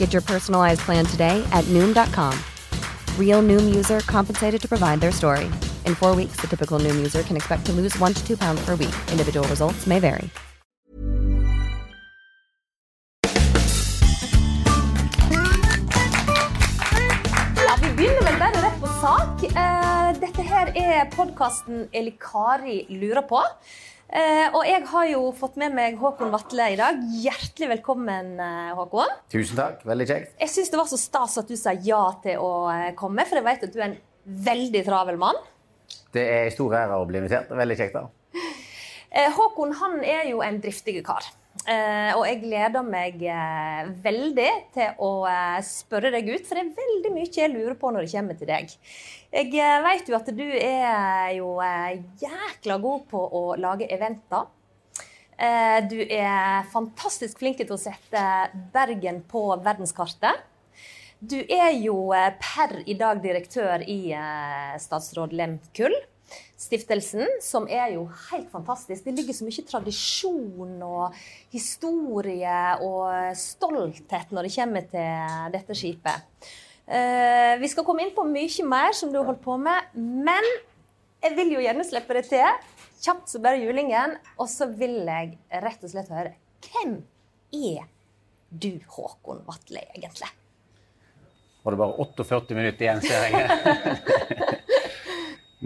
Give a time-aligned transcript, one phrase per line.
[0.00, 2.32] Get your personalized plan today at Noom.com.
[3.18, 5.44] Real Noom user compensated to provide their story.
[5.84, 8.64] In four weeks, the typical Noom user can expect to lose one to two pounds
[8.64, 8.94] per week.
[9.12, 10.30] Individual results may vary.
[17.66, 19.44] Ja, Vi begynner vel bare rett på sak.
[19.44, 23.44] Eh, dette her er podkasten Eli Kari lurer på.
[24.10, 26.98] Eh, og jeg har jo fått med meg Håkon Vatle i dag.
[27.22, 29.12] Hjertelig velkommen, eh, Håkon.
[29.30, 29.84] Tusen takk.
[29.86, 30.32] Veldig kjekt.
[30.40, 33.38] Jeg syns det var så stas at du sa ja til å eh, komme, for
[33.38, 35.38] jeg vet at du er en veldig travel mann.
[36.10, 37.54] Det er en stor ære å bli invitert.
[37.54, 37.94] Veldig kjekt.
[37.94, 38.08] da.
[39.14, 41.30] Eh, Håkon han er jo en driftig kar.
[41.68, 46.62] Eh, og jeg gleder meg eh, veldig til å eh, spørre deg ut, for det
[46.62, 48.72] er veldig mye jeg lurer på når det kommer til deg.
[49.34, 54.48] Jeg eh, vet jo at du er jo eh, jækla god på å lage eventer.
[55.40, 58.22] Eh, du er fantastisk flink til å sette
[58.72, 60.46] Bergen på verdenskartet.
[61.20, 65.96] Du er jo eh, per i dag direktør i eh, Statsråd Lehmkuhl.
[66.60, 69.04] Stiftelsen, som er jo helt fantastisk.
[69.04, 71.20] Det ligger så mye tradisjon og
[71.54, 76.50] historie og stolthet når det kommer til dette skipet.
[76.90, 80.46] Eh, vi skal komme inn på mye mer som du har holdt på med, men
[81.20, 82.60] jeg vil jo gjerne slippe det til.
[83.00, 84.16] Kjapt som bare julingen.
[84.40, 86.98] Og så vil jeg rett og slett høre Hvem
[87.56, 87.86] er
[88.50, 90.28] du, Håkon Vatle, egentlig?
[91.62, 94.60] Var det bare 48 minutter igjen, ser jeg.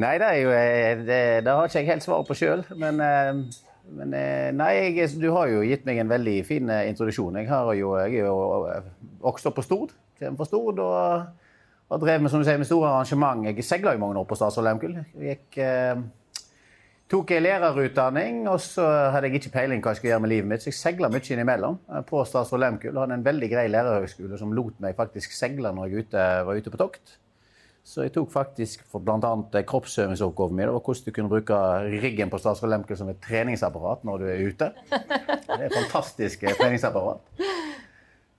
[0.00, 2.64] nei, det jo eh, Det, det har ikke jeg helt svaret på sjøl.
[2.80, 3.60] Men, eh,
[3.94, 7.40] men eh, nei, jeg, du har jo gitt meg en veldig fin introduksjon.
[7.42, 8.36] Jeg, jo, jeg er jo
[9.22, 9.94] også på Stord.
[10.24, 11.24] Fra Stord og
[11.90, 13.46] har drevet med, som du sier, med store arrangement.
[13.46, 15.00] Jeg seila i mange år på Statsråd Lehmkuhl.
[15.20, 15.58] Gikk
[17.14, 20.48] tok jeg lærerutdanning, og så hadde jeg ikke peiling hva jeg skulle gjøre med livet
[20.50, 21.76] mitt, så jeg seila mye innimellom
[22.08, 22.96] på Statsråd Lehmkuhl.
[23.02, 26.72] Hadde en veldig grei lærerhøgskole som lot meg faktisk seile når jeg ute, var ute
[26.72, 27.18] på tokt.
[27.84, 29.62] Så jeg tok faktisk for bl.a.
[29.68, 30.64] kroppsøvingsoppgaven min.
[30.64, 31.58] Det var hvordan du kunne bruke
[32.00, 34.70] riggen på Statsråd Lehmkuhl som et treningsapparat når du er ute.
[34.88, 37.44] Det er et fantastisk eh, treningsapparat.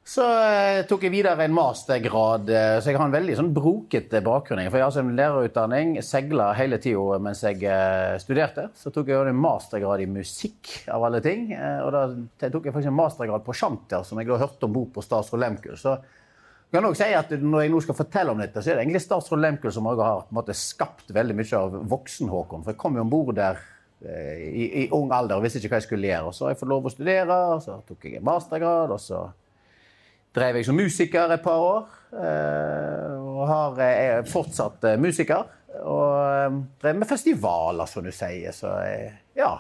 [0.05, 4.19] Så eh, tok jeg videre en mastergrad, eh, så jeg har en veldig sånn brokete
[4.25, 4.61] bakgrunn.
[4.67, 8.67] For jeg har altså en lærerutdanning, segla hele tida mens jeg eh, studerte.
[8.77, 11.47] Så tok jeg en mastergrad i musikk, av alle ting.
[11.53, 14.77] Eh, og da tok jeg faktisk en mastergrad på sjanter, som jeg da hørte om
[14.77, 15.77] bord på Statsråd Lehmkuhl.
[15.81, 15.97] Så
[16.75, 18.83] jeg kan også si at når jeg nå skal fortelle om dette, så er det
[18.83, 22.65] egentlig Statsråd Lemkel som har måte, skapt veldig mye av voksen-Håkon.
[22.65, 23.61] For jeg kom jo om bord der
[24.03, 26.29] eh, i, i ung alder og visste ikke hva jeg skulle gjøre.
[26.29, 29.01] Og så har jeg fått lov å studere, og så tok jeg en mastergrad, og
[29.01, 29.21] så
[30.35, 31.85] drev jeg som musiker et par år.
[32.11, 35.47] eh, Og har, er fortsatt eh, musiker.
[35.85, 38.51] Og eh, drev med festivaler, som du sier.
[38.55, 39.53] Så eh, ja.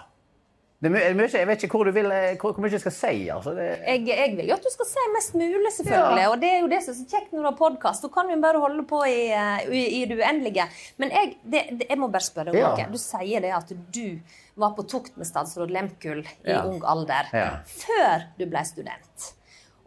[0.83, 2.91] Det er mye, jeg vet ikke hvor, du vil, eh, hvor, hvor mye jeg skal
[2.93, 3.13] si.
[3.31, 3.53] Altså.
[3.55, 6.23] Det, Jeg, jeg vil jo at du skal si mest mulig, selvfølgelig.
[6.25, 6.31] Ja.
[6.33, 8.03] Og det er jo det som er så kjekt når du har podkast.
[8.03, 10.65] Da kan du jo bare holde på i, eh, i, i det uendelige.
[11.01, 12.73] Men jeg, det, det, jeg må bare spørre om Ja.
[12.75, 12.89] noe.
[12.91, 14.19] Du sier det at du
[14.59, 16.61] var på tokt med statsråd Lehmkuhl i Ja.
[16.67, 17.31] ung alder.
[17.33, 17.47] Ja.
[17.65, 19.31] Før du ble student.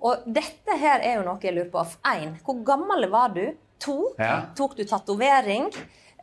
[0.01, 1.85] Og dette her er jo noe jeg lurer på.
[2.07, 3.45] Én, hvor gammel var du?
[3.85, 4.47] To, Ja.
[4.57, 5.69] tok du tatovering?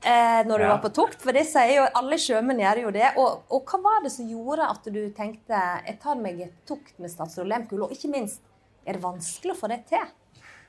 [0.05, 0.69] Eh, når du Ja.
[0.75, 3.07] var på tokt, for det sier jo alle sjømenn gjør jo det.
[3.17, 6.93] Og, og hva var det som gjorde at du tenkte jeg tar meg et tokt
[7.01, 7.87] med statsråd Lehmkuhl?
[7.87, 8.41] Og ikke minst,
[8.85, 10.05] er det vanskelig å få det til?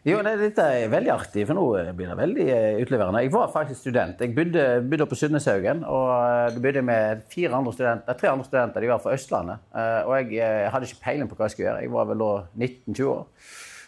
[0.07, 1.67] Jo, det, Dette er veldig artig, for nå
[1.99, 3.25] blir det veldig eh, utleverende.
[3.27, 4.21] Jeg var faktisk student.
[4.23, 5.83] Jeg bodde, bodde på Sundneshaugen.
[5.85, 8.81] og eh, Da bodde jeg med fire andre studenter, tre andre studenter.
[8.81, 9.59] De var fra Østlandet.
[9.75, 11.83] Eh, Og jeg, jeg hadde ikke peiling på hva jeg skulle gjøre.
[11.83, 13.27] Jeg var vel da 19-20 år.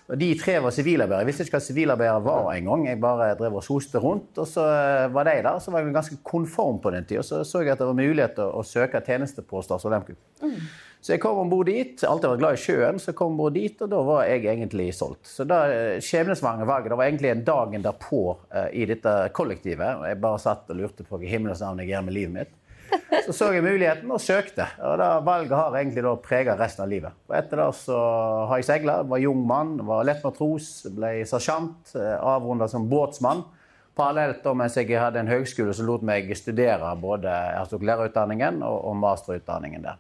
[0.08, 1.20] Og De tre var sivilarbeidere.
[1.20, 2.87] Jeg visste ikke hva sivilarbeidere var engang.
[2.88, 4.38] Jeg bare drev og soste rundt.
[4.40, 4.64] Og så
[5.12, 5.58] var de der.
[5.60, 7.22] Så var jeg ganske konform på den tida.
[7.22, 10.14] Så så jeg at det var mulighet til å søke tjeneste på Statsråd Lemku.
[11.00, 12.00] Så jeg kom om bord dit.
[12.08, 14.88] Alltid vært glad i sjøen, så jeg kom om dit, og da var jeg egentlig
[14.96, 15.28] solgt.
[15.31, 15.60] Så da
[16.02, 20.00] skjebnesvangre valget, det var egentlig en dagen derpå uh, i dette kollektivet.
[20.00, 22.56] og Jeg bare satt og lurte på hva himmelens navn jeg gjør med livet mitt.
[23.26, 24.64] Så så jeg muligheten og søkte.
[24.81, 27.17] Og da Valget har egentlig da prega resten av livet.
[27.29, 27.99] Og etter det så
[28.49, 28.99] har jeg seila.
[29.08, 31.94] Var jung mann, var lett matros, ble sersjant.
[31.96, 33.44] Avrunda som båtsmann.
[33.99, 38.94] Parallelt da mens jeg hadde en høgskole som lot meg studere både jeg lærerutdanningen og
[38.96, 39.99] masterutdanningen der.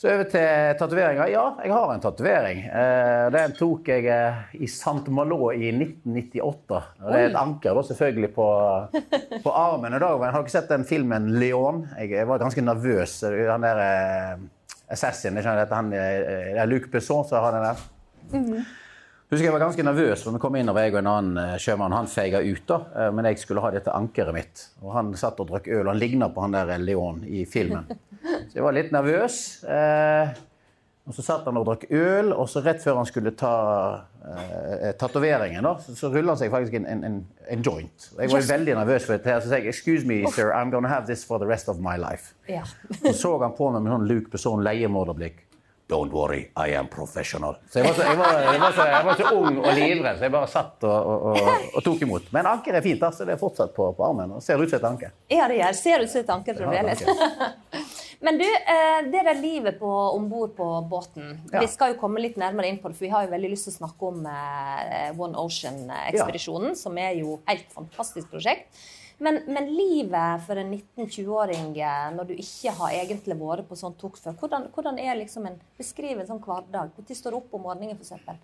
[0.00, 1.28] Så over til tatoveringer.
[1.28, 2.62] Ja, jeg har en tatovering.
[2.64, 5.10] Eh, den tok jeg eh, i St.
[5.12, 6.78] Malo i 1998.
[7.02, 8.46] Det er et anker da, selvfølgelig på,
[9.44, 9.98] på armen.
[9.98, 11.82] Og da, har dere sett den filmen 'Leon'?
[12.00, 13.18] Jeg, var ganske nervøs.
[13.28, 14.46] Han der eh,
[14.88, 15.76] Assassin, ikke sant?
[15.76, 18.64] han, det er Luc Besson som har den der.
[19.30, 21.92] Husker jeg var ganske nervøs for vi kom innover, jeg og en annen sjømann.
[21.92, 24.64] Han feiga ut, da, men jeg skulle ha dette ankeret mitt.
[24.80, 25.92] Og Han satt og drakk øl.
[25.92, 27.84] Han ligna på han der Leon i filmen.
[28.22, 29.40] Så jeg var litt nervøs.
[29.64, 30.38] Eh,
[31.10, 33.54] og Så satt han og drakk øl, og så rett før han skulle ta
[34.22, 37.20] eh, tatoveringen, så, så rulla han seg faktisk en, en,
[37.50, 38.10] en, joint.
[38.14, 39.32] Jeg var veldig nervøs for dette.
[39.32, 41.80] her, Så sa jeg 'Excuse me, sir, I'm gonna have this for the rest of
[41.82, 42.34] my life'.
[42.48, 42.62] Ja.
[43.02, 45.46] Så så han på meg med sånn Luke Besson leiemorderblikk.
[45.90, 47.56] Don't worry, I am professional.
[47.70, 50.18] Så jeg var så, jeg var, jeg var så, jeg var så ung og livredd,
[50.18, 52.28] så jeg bare satt og, og, og, og tok imot.
[52.30, 54.36] Men anker er fint, så det er fortsatt på, på armen.
[54.36, 55.10] og Ser ut som et anker.
[55.26, 55.72] Ja, det gjør.
[55.80, 57.02] Ser ut som et anker fremdeles.
[58.20, 61.60] Men du, eh, det der livet på, om bord på båten Ja.
[61.60, 63.68] Vi skal jo komme litt nærmere inn på det, for vi har jo veldig lyst
[63.68, 68.68] til å snakke om eh, One Ocean-ekspedisjonen, som er jo et helt fantastisk prosjekt.
[69.20, 73.96] Men, men livet for en 19-20-åring eh, når du ikke har egentlig vært på sånn
[74.00, 76.92] tok før, hvordan, hvordan er liksom en Beskriv en sånn hverdag.
[76.96, 78.36] Når står du opp om morgenen, f.eks.?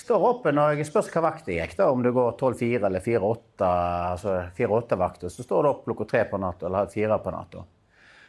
[0.00, 3.04] Står oppe når jeg spørs hva vakt det gikk, da, om du går 12-4 eller
[3.04, 3.70] 4-8,
[4.16, 7.64] altså 4-8-vakter, så står du opp klokka tre på natta eller halv fire på natta.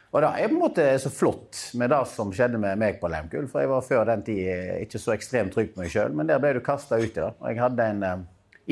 [0.08, 3.10] Og det er på en måte så flott med det som skjedde med meg på
[3.12, 6.30] Lemkull, for jeg var før den tid ikke så ekstremt trygg på meg sjøl, men
[6.30, 7.28] der ble du kasta ut i det.
[7.28, 8.22] Og jeg hadde en eh,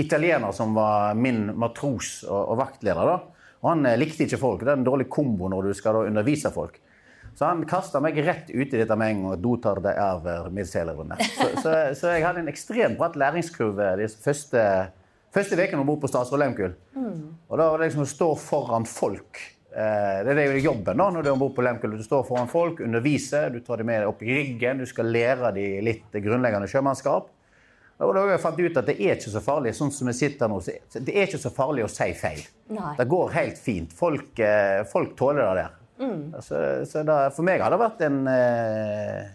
[0.00, 3.50] italiener som var min matros og, og vaktleder, da.
[3.61, 4.65] Og han eh, likte ikke folk.
[4.65, 6.79] Det er en dårlig kombo når du skal da undervise folk.
[7.37, 9.41] Så han kasta meg rett ut i dette med en gang.
[9.44, 9.93] Du tar det
[10.56, 11.19] midtseilerne.
[11.21, 16.09] Så, så, så jeg hadde en ekstremt bratt læringskurve de første ukene om bord på
[16.09, 16.73] Statsråd Lemkull.
[16.97, 19.43] Og da var det liksom å stå foran folk.
[19.76, 21.96] Eh, Det er jo jobben da, når du er om bord på Lemkull.
[21.99, 25.52] Du står foran folk, underviser, du tar dem med opp i ryggen, du skal lære
[25.56, 27.28] dem litt grunnleggende sjømannskap.
[27.96, 30.50] Og da jeg fant ut at det er ikke så farlig, sånn som vi sitter
[30.52, 32.43] nå, det er ikke så farlig å si feil.
[32.76, 32.93] Nei.
[32.99, 33.93] Det går helt fint.
[33.96, 35.75] Folk, eh, folk tåler det der.
[36.44, 39.31] Så, så da, for meg har det vært en eh,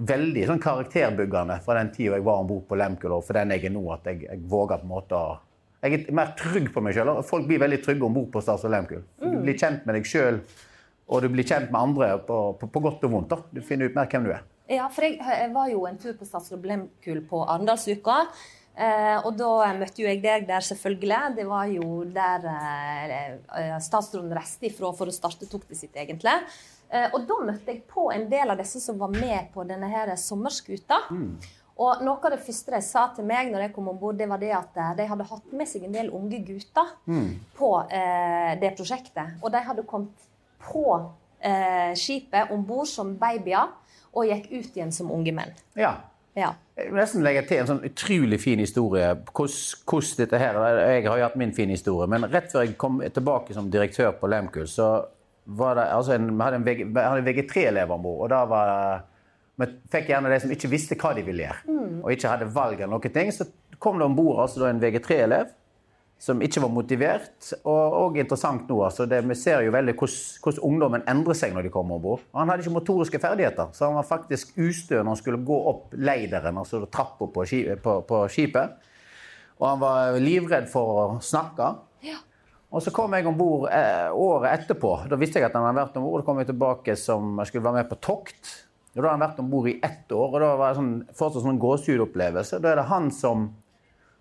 [0.00, 3.52] veldig sånn karakterbyggende fra den tida jeg var om bord på Lemkull, og for den
[3.52, 5.36] jeg er nå, at jeg, jeg våger på en måte å
[5.84, 7.12] Jeg er mer trygg på meg sjøl.
[7.26, 9.04] Folk blir veldig trygge om bord på Stars og Lehmkuhl.
[9.20, 10.40] Du blir kjent med deg sjøl,
[11.06, 13.32] og du blir kjent med andre på, på, på godt og vondt.
[13.34, 13.40] da.
[13.52, 14.44] Du finner ut mer hvem du er.
[14.72, 18.22] Ja, for jeg, jeg var jo en tur på Stars og Lehmkuhl på Arendalsuka.
[18.76, 21.20] Eh, og da møtte jo jeg deg der, selvfølgelig.
[21.38, 23.12] Det var jo der eh,
[23.60, 26.34] eh, statsråden reiste ifra for å starte toktet sitt, egentlig.
[26.90, 29.88] Eh, og da møtte jeg på en del av disse som var med på denne
[29.92, 31.00] her sommerskuta.
[31.76, 34.28] Og noe av det første de sa til meg når jeg kom om bord, det
[34.30, 36.94] var det at eh, de hadde hatt med seg en del unge gutter
[37.58, 39.36] på eh, det prosjektet.
[39.42, 40.28] Og de hadde kommet
[40.64, 40.86] på
[41.44, 43.74] eh, skipet om bord som babyer
[44.16, 45.52] og gikk ut igjen som unge menn.
[45.76, 45.98] Ja.
[46.36, 46.50] Ja.
[46.76, 49.08] Jeg vil nesten legge til en sånn utrolig fin historie.
[49.32, 53.00] Hvordan dette her, Jeg har jo hatt min fine historie, men rett før jeg kom
[53.00, 55.06] tilbake som direktør på Lemkull, så
[55.46, 58.24] var det altså en, vi hadde en, VG hadde en VG3-elev om bord.
[58.26, 59.15] Og da var det
[59.56, 62.80] Vi fikk gjerne de som ikke visste hva de ville gjøre, og ikke hadde valg
[62.80, 63.30] eller noen ting.
[63.32, 63.48] Så
[63.80, 65.54] kom det om bord altså, en VG3-elev
[66.18, 67.50] som ikke var motivert.
[67.62, 71.68] Og, og interessant nå, altså, det, vi ser jo veldig hvordan, ungdommen endrer seg når
[71.68, 72.26] de kommer om bord.
[72.36, 75.96] Han hadde ikke motoriske ferdigheter, så han var faktisk ustø når han skulle gå opp
[75.96, 77.48] leideren, altså trappa på,
[77.84, 78.92] på, på skipet.
[79.56, 81.72] Og han var livredd for å snakke.
[82.76, 84.90] Og så kom jeg om bord eh, året etterpå.
[85.08, 86.20] Da visste jeg at han hadde vært om bord.
[86.20, 88.50] Da kom jeg tilbake som jeg skulle være med på tokt.
[88.96, 91.44] Da hadde han vært om bord i ett år, og da var det sånn, fortsatt
[91.44, 92.60] sånn gåsehudopplevelse.
[92.64, 93.50] Da er det han som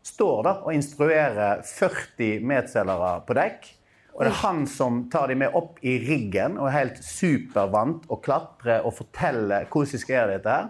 [0.06, 3.70] står da og instruerer 40 medselgere på dekk.
[4.16, 8.04] Og det er han som tar dem med opp i riggen og er helt supervant
[8.12, 10.70] og klatrer og forteller hvordan skal gjøre dette her.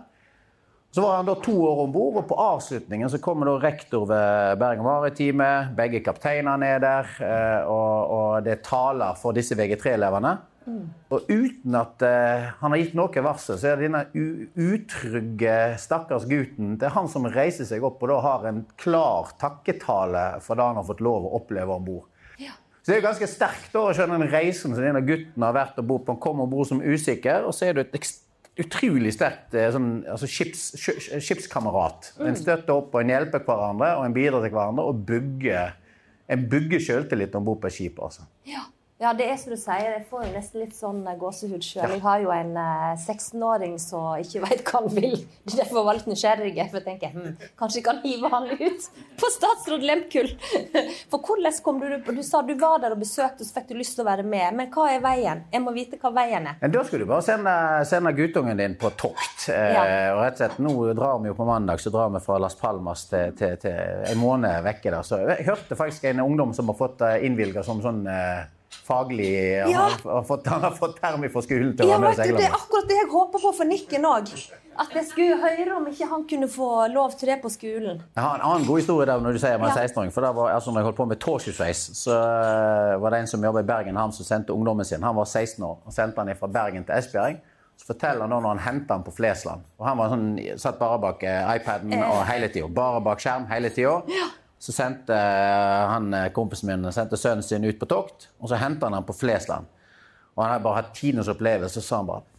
[0.95, 4.05] Så var han da to år om bord, og på avslutningen så kommer da rektor
[4.07, 5.49] ved Bergen Maritime.
[5.75, 10.37] Begge kapteinene er der, eh, og, og det taler for disse VG3-elevene.
[11.13, 14.01] Og uten at uh, han har gitt noe varsel, så er det denne
[14.57, 19.31] utrygge, stakkars gutten Det er han som reiser seg opp og da har en klar
[19.41, 22.05] takketale for det han har fått lov å oppleve om bord.
[22.85, 25.79] Så det er ganske sterkt da, å skjønne den reisen som denne gutten har vært
[25.81, 26.13] og bord på.
[26.13, 27.95] Han kommer om bord som usikker, og så er du et
[28.61, 32.11] utrolig sterkt eh, sånn, altså skips, sk- skipskamerat.
[32.23, 35.73] En støtter opp og en hjelper hverandre og en bidrar til hverandre og bygger,
[36.31, 37.99] en bygger sjøltillit om bord på et skip.
[38.05, 38.27] altså.
[38.47, 38.63] Ja.
[39.05, 39.85] Ja, det er som du sier.
[39.95, 41.93] Jeg får jo nesten litt sånn eh, gåsehud sjøl.
[41.95, 45.15] Jeg har jo en eh, 16-åring som ikke veit hva han vil.
[45.45, 46.53] Det er Derfor var jeg litt nysgjerrig.
[46.71, 48.89] For jeg tenker hm, kanskje jeg kan hive han ut
[49.21, 50.31] på statsråd Lehmkuhl.
[51.11, 53.95] For hvordan kom du Du sa du var der og besøkte, så fikk du lyst
[53.97, 54.55] til å være med.
[54.57, 55.43] Men hva er veien?
[55.53, 56.57] Jeg må vite hva veien er.
[56.61, 57.53] Men da skulle du bare sende,
[57.89, 59.47] sende guttungen din på tokt.
[59.53, 59.85] Eh, Ja.
[60.15, 62.55] og rett og slett, Nå drar vi jo på mandag så drar vi fra Las
[62.57, 63.75] Palmas til, til, til
[64.11, 64.89] en måned vekke.
[64.91, 65.01] der.
[65.05, 68.45] Så jeg hørte faktisk en ungdom som har fått innvilga som sånn eh,
[68.85, 69.31] faglig
[69.63, 69.87] han, Ja.
[69.89, 72.37] har, har fått, han har fått perm fra skolen til Ja, du, seile.
[72.37, 74.31] Det er akkurat det jeg håper på for Nikken òg.
[74.77, 78.01] At jeg skulle høre om ikke han kunne få lov til det på skolen.
[78.15, 79.85] Jeg har en annen god historie der når du sier var Ja.
[79.87, 80.11] 16-åring.
[80.11, 83.27] For da var, altså, når jeg holdt på med tårskipsreis, så eh, var det en
[83.31, 85.03] som jobba i Bergen, han som sendte ungdommen sin.
[85.03, 87.39] Han var 16 år og sendte han fra Bergen til Esbjerg.
[87.79, 89.63] Så forteller han da når han henta han på Flesland.
[89.79, 90.27] Og han var sånn,
[90.59, 92.67] satt bare bak eh, iPaden og hele tida.
[92.71, 94.01] Bare bak skjerm hele tida.
[94.65, 98.57] Så sendte eh, han eh, kompisen min sendte sønnen sin ut på tokt, og så
[98.57, 99.67] henta han ham på Flesland.
[100.33, 102.31] Og han hadde bare hatt tidenes opplevelse, så sa han bare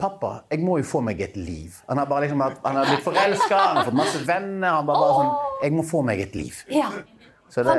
[0.00, 1.76] Pappa, jeg må jo få meg et liv.
[1.86, 4.80] Han har, liksom, han har blitt forelska, han har fått masse venner.
[4.80, 6.56] Han bare, bare sånn Jeg må få meg et liv.
[6.74, 6.88] Ja.
[7.46, 7.76] Så, det,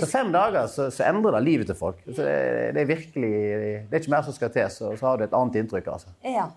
[0.00, 2.00] så fem dager så, så endrer det livet til folk.
[2.08, 2.34] Så det,
[2.74, 5.36] det er virkelig Det er ikke mer som skal til, så, så har du et
[5.38, 5.92] annet inntrykk.
[5.94, 6.10] altså.
[6.26, 6.48] Ja.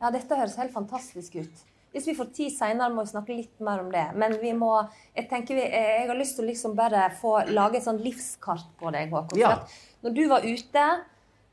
[0.00, 1.66] ja, dette høres helt fantastisk ut.
[1.98, 4.04] Hvis vi får tid senere, må vi snakke litt mer om det.
[4.14, 4.70] Men vi må,
[5.18, 7.98] jeg tenker vi, eh, jeg har lyst til å liksom bare få lage et sånn
[8.04, 9.40] livskart på deg, Håkon.
[9.40, 9.56] Ja.
[10.06, 10.84] når du var ute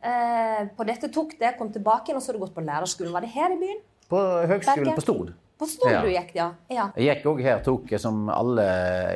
[0.06, 3.14] eh, på dette tok det, kom tilbake igjen, og så har du gått på lærerskolen.
[3.16, 3.82] Var det her i byen?
[4.12, 5.00] På Høgskolen Bergen.
[5.00, 5.34] på Stord.
[5.58, 6.50] På Stord du gikk, ja.
[6.68, 6.90] ja.
[7.00, 8.66] Jeg gikk òg her, tok som alle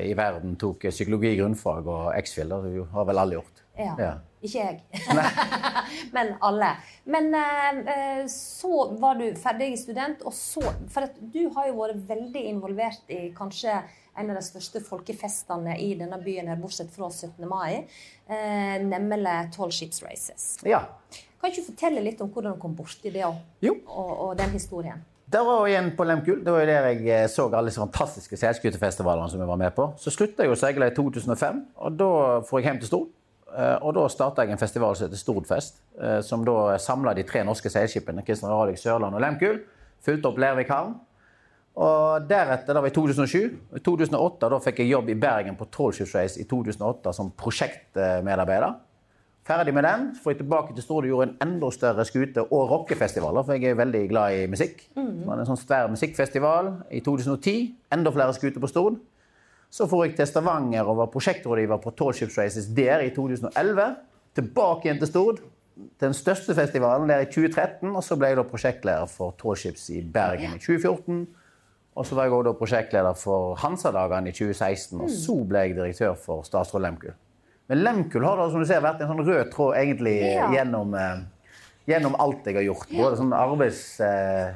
[0.08, 2.54] i verden tok eh, psykologi grunnfag og X-Fill.
[2.64, 3.64] Det har vel alle gjort.
[3.80, 3.96] Ja.
[4.00, 4.14] Ja.
[4.40, 4.78] Ikke jeg.
[6.16, 6.70] Men alle.
[7.12, 12.06] Men eh, eh, så var du ferdig student, og så For du har jo vært
[12.08, 13.76] veldig involvert i kanskje
[14.20, 17.46] en av de største folkefestene i denne byen, her, bortsett fra 17.
[17.48, 17.86] mai,
[18.84, 20.58] nemlig Tall Ships Races.
[20.68, 20.82] ja.
[21.40, 23.78] Kan ikke du fortelle litt om hvordan du kom borti det og, Jo.
[23.88, 25.06] og, og den historien?
[25.30, 26.40] Det var jo igjen på Lemkul.
[26.42, 29.76] Det var jo der jeg eh, så alle disse fantastiske seilskutefestivalene som jeg var med
[29.76, 29.92] på.
[30.02, 32.08] Så slutta jeg å seile i 2005, og da
[32.48, 33.12] får jeg hjem til Stord.
[33.50, 37.28] Eh, Og da starta jeg en festival som heter Stordfest, eh, som da samla de
[37.30, 38.26] tre norske seilskipene.
[38.26, 39.62] Kristian Radich, Sørland og Lemkul.
[40.02, 40.98] Fulgte opp Lervik havn.
[41.80, 43.54] Og deretter, da var i 2007.
[43.78, 48.74] I 2008 da fikk jeg jobb i Bergen på Trollskipsreis i 2008 som prosjektmedarbeider.
[49.48, 52.44] Ferdig med den, så får jeg tilbake til Stord og gjorde en enda større skute-
[52.44, 54.84] og rockefestivaler, for jeg er veldig glad i musikk.
[55.26, 57.76] Var det en sånn svær musikkfestival i 2010.
[57.92, 59.00] Enda flere skuter på Stord.
[59.70, 63.96] Så for jeg til Stavanger og var prosjektrådgiver på Tallships Races der i 2011.
[64.36, 65.42] Tilbake igjen til Stord,
[65.76, 67.96] til den største festivalen der i 2013.
[67.96, 71.28] Og så ble jeg da prosjektleder for Tallships i Bergen i 2014.
[71.96, 75.02] Og så var jeg også prosjektleder for Hansadagene i 2016.
[75.02, 77.14] Og så ble jeg direktør for Statsråd Lemkul.
[77.70, 80.48] Men Lemkul har da, som du ser, vært en sånn rød tråd egentlig Ja.
[80.54, 81.20] gjennom, eh,
[81.88, 82.90] gjennom alt jeg har gjort.
[82.98, 84.00] Både sånn arbeids...
[84.02, 84.56] Eh,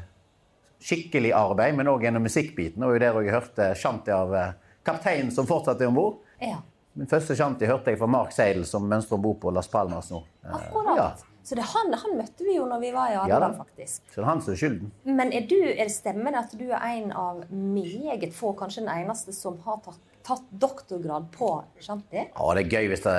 [0.84, 2.84] skikkelig arbeid, men òg gjennom musikkbiten.
[2.84, 4.50] Og jo der jeg hørte shanty av eh,
[4.84, 6.18] kapteinen som fortsatt er om bord.
[6.44, 6.58] Ja.
[7.00, 10.12] Min første shanty hørte jeg fra Mark Seidel, som mønstrer om bord på Las Palmas
[10.12, 10.20] nå.
[10.44, 10.98] Eh, Akkurat.
[11.00, 11.08] Ja.
[11.44, 14.04] Så det er han, han møtte vi jo når vi var i Arendal, ja, faktisk.
[14.12, 14.92] Så det er han som er skylden.
[15.20, 18.86] Men er, du, er det stemmer det at du er en av meget få, kanskje
[18.86, 21.50] den eneste, som har tatt, tatt doktorgrad på
[21.84, 22.22] Shanti.
[22.22, 23.14] Ja, det er gøy hvis det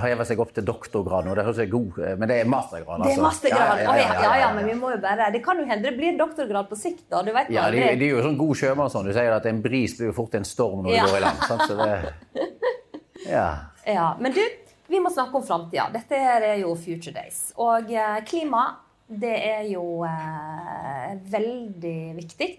[0.00, 1.34] hever seg opp til doktorgrad nå.
[1.36, 3.20] Det høres jeg god eh, Men det er mastergrad, Det altså.
[3.20, 3.82] er mastergrad.
[3.84, 5.96] Ja, ja, ja, ja, ja, men vi må jo bare Det kan jo hende det
[5.98, 7.20] blir doktorgrad på sikt, da.
[7.26, 9.10] Du vet Ja, det de, de er jo sånn god sjømann sånn.
[9.10, 11.44] Du sier at en bris blir jo fort en storm når du går i land.
[11.50, 11.66] Sant?
[11.68, 12.48] Så det,
[13.36, 13.46] ja.
[13.84, 14.42] Ja, Men du,
[14.90, 15.90] vi må snakke om framtida.
[15.92, 17.50] Dette er jo Future Days.
[17.60, 18.64] Og eh, klima,
[19.10, 22.52] det er jo eh, veldig viktig.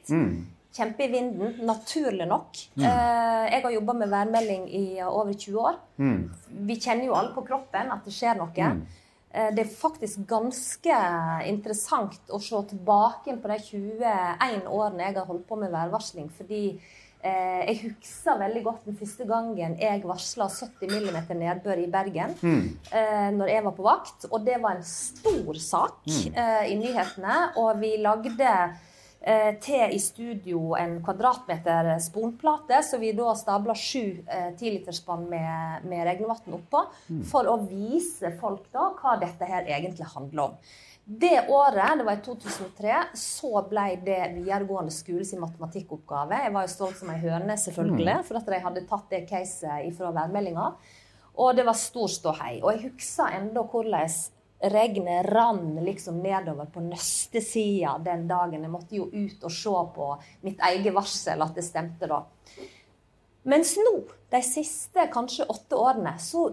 [0.71, 2.57] Kjempe i vinden, naturlig nok.
[2.79, 2.85] Mm.
[2.85, 5.79] jeg har jobba med værmelding i over 20 år.
[6.69, 8.69] Vi kjenner jo alle på kroppen at det skjer noe.
[8.71, 8.85] Mm.
[9.55, 10.95] Det er faktisk ganske
[11.47, 16.31] interessant å se tilbake på de 21 årene jeg har holdt på med værvarsling.
[16.39, 16.63] Fordi
[17.23, 22.35] eh, jeg husker veldig godt den første gangen jeg varsla 70 mm nedbør i Bergen.
[22.91, 24.29] Eh, når jeg var på vakt.
[24.31, 27.41] Og det var en stor sak eh, i nyhetene.
[27.61, 28.79] Og vi lagde eh,
[29.61, 36.07] til i studio en kvadratmeter sponplate, så vi da stabla sju eh, tiliterspann med, med
[36.07, 36.85] regnvann oppå,
[37.29, 40.55] for å vise folk da hva dette her egentlig handler om.
[41.03, 46.43] Det året, det var i 2003, så ble det videregående skole sin matematikkoppgave.
[46.45, 49.89] Jeg var jo stolt som ei høne, selvfølgelig, for at de hadde tatt det caset
[49.89, 50.69] ifra værmeldinga.
[51.41, 52.59] Og det var stor ståhei.
[52.61, 54.13] Og jeg husker enda hvordan
[54.61, 58.61] regnet rann liksom nedover på nøstesida den dagen.
[58.61, 60.09] Jeg måtte jo ut og se på
[60.45, 62.23] mitt eget varsel at det stemte, da.
[63.49, 63.95] Mens nå,
[64.29, 66.51] de siste kanskje åtte årene, så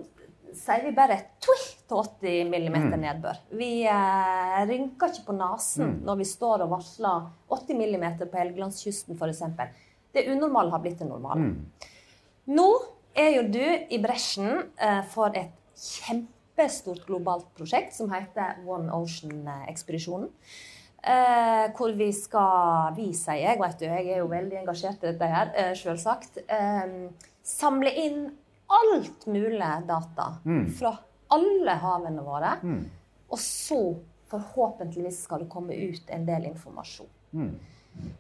[0.57, 3.43] sier vi bare tui til 80 mm nedbør.
[3.59, 9.19] Vi eh, rynker ikke på nesen når vi står og varsler 80 mm på Helgelandskysten
[9.19, 9.45] f.eks.
[10.15, 11.53] Det unormale har blitt det normale.
[12.49, 12.69] Nå
[13.19, 15.53] er jo du i bresjen eh, for et
[16.59, 20.29] kjempestort globalt prosjekt som heter One Ocean-ekspedisjonen.
[21.03, 25.13] Eh, hvor vi skal Vi, sier jeg, vet du, jeg er jo veldig engasjert i
[25.13, 26.39] dette her, eh, selvsagt.
[26.49, 27.11] Eh,
[27.43, 28.33] samle inn
[28.69, 30.41] alt mulig data
[30.79, 30.99] fra
[31.31, 32.59] alle havene våre.
[33.31, 33.97] Og så
[34.29, 37.07] forhåpentligvis skal det komme ut en del informasjon.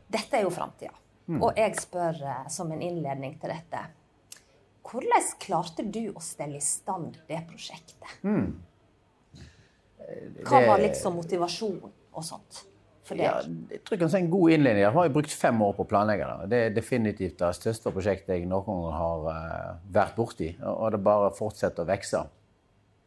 [0.08, 0.94] Dette er jo framtida.
[1.42, 3.82] Og jeg spør eh, som en innledning til dette
[4.88, 8.14] Hvordan klarte du å stelle i stand det prosjektet?
[10.48, 12.62] Hva var liksom motivasjonen og sånt
[13.12, 14.82] Ja, jeg tror jeg kan si en god innledning.
[14.82, 16.48] Jeg har jo brukt fem år på å planlegge det.
[16.52, 20.48] Det er definitivt det største prosjektet jeg noen gang har eh, vært borti.
[20.60, 22.20] Og det bare fortsetter å vokse.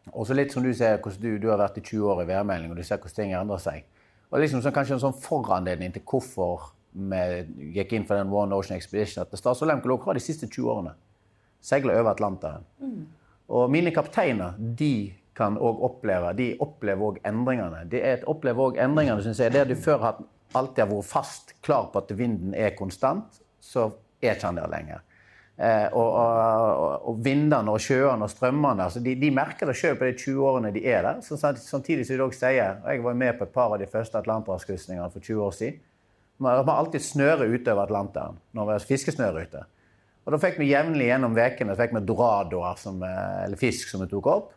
[0.09, 2.73] Og så litt som du ser, du, du har vært i 20 år i værmelding,
[2.73, 3.85] og du ser hvordan ting endrer seg.
[4.31, 8.57] Og liksom så, kanskje en sånn foranledning til hvorfor vi gikk inn for den One
[8.57, 10.97] Ocean Expedition, at Statsråd Lemke har de siste 20 årene
[11.61, 12.65] seila over Atlanteren.
[13.51, 17.85] Og mine kapteiner de kan òg oppleve de opplever også endringene.
[17.91, 19.53] De er, opplever også endringene, synes jeg.
[19.53, 20.09] Det du før
[20.53, 23.91] alltid har vært fast klar på at vinden er konstant, så
[24.21, 25.01] er ikke han der lenger.
[25.61, 29.97] Eh, og, og, og vindene og sjøene og strømmene altså de, de merker det sjøl
[29.99, 31.19] på de 20 årene de er der.
[31.21, 33.89] Så, samtidig som de også sier og Jeg var med på et par av de
[33.89, 35.83] første atlanterhavskrysningene for 20 år siden.
[36.41, 39.63] Man har alltid snøre ute over Atlanteren når det er fiskesnøre ute.
[40.25, 44.01] Og Da fikk vi jevnlig gjennom ukene fikk vi doradoer, som, eh, eller fisk, som
[44.03, 44.51] vi tok opp.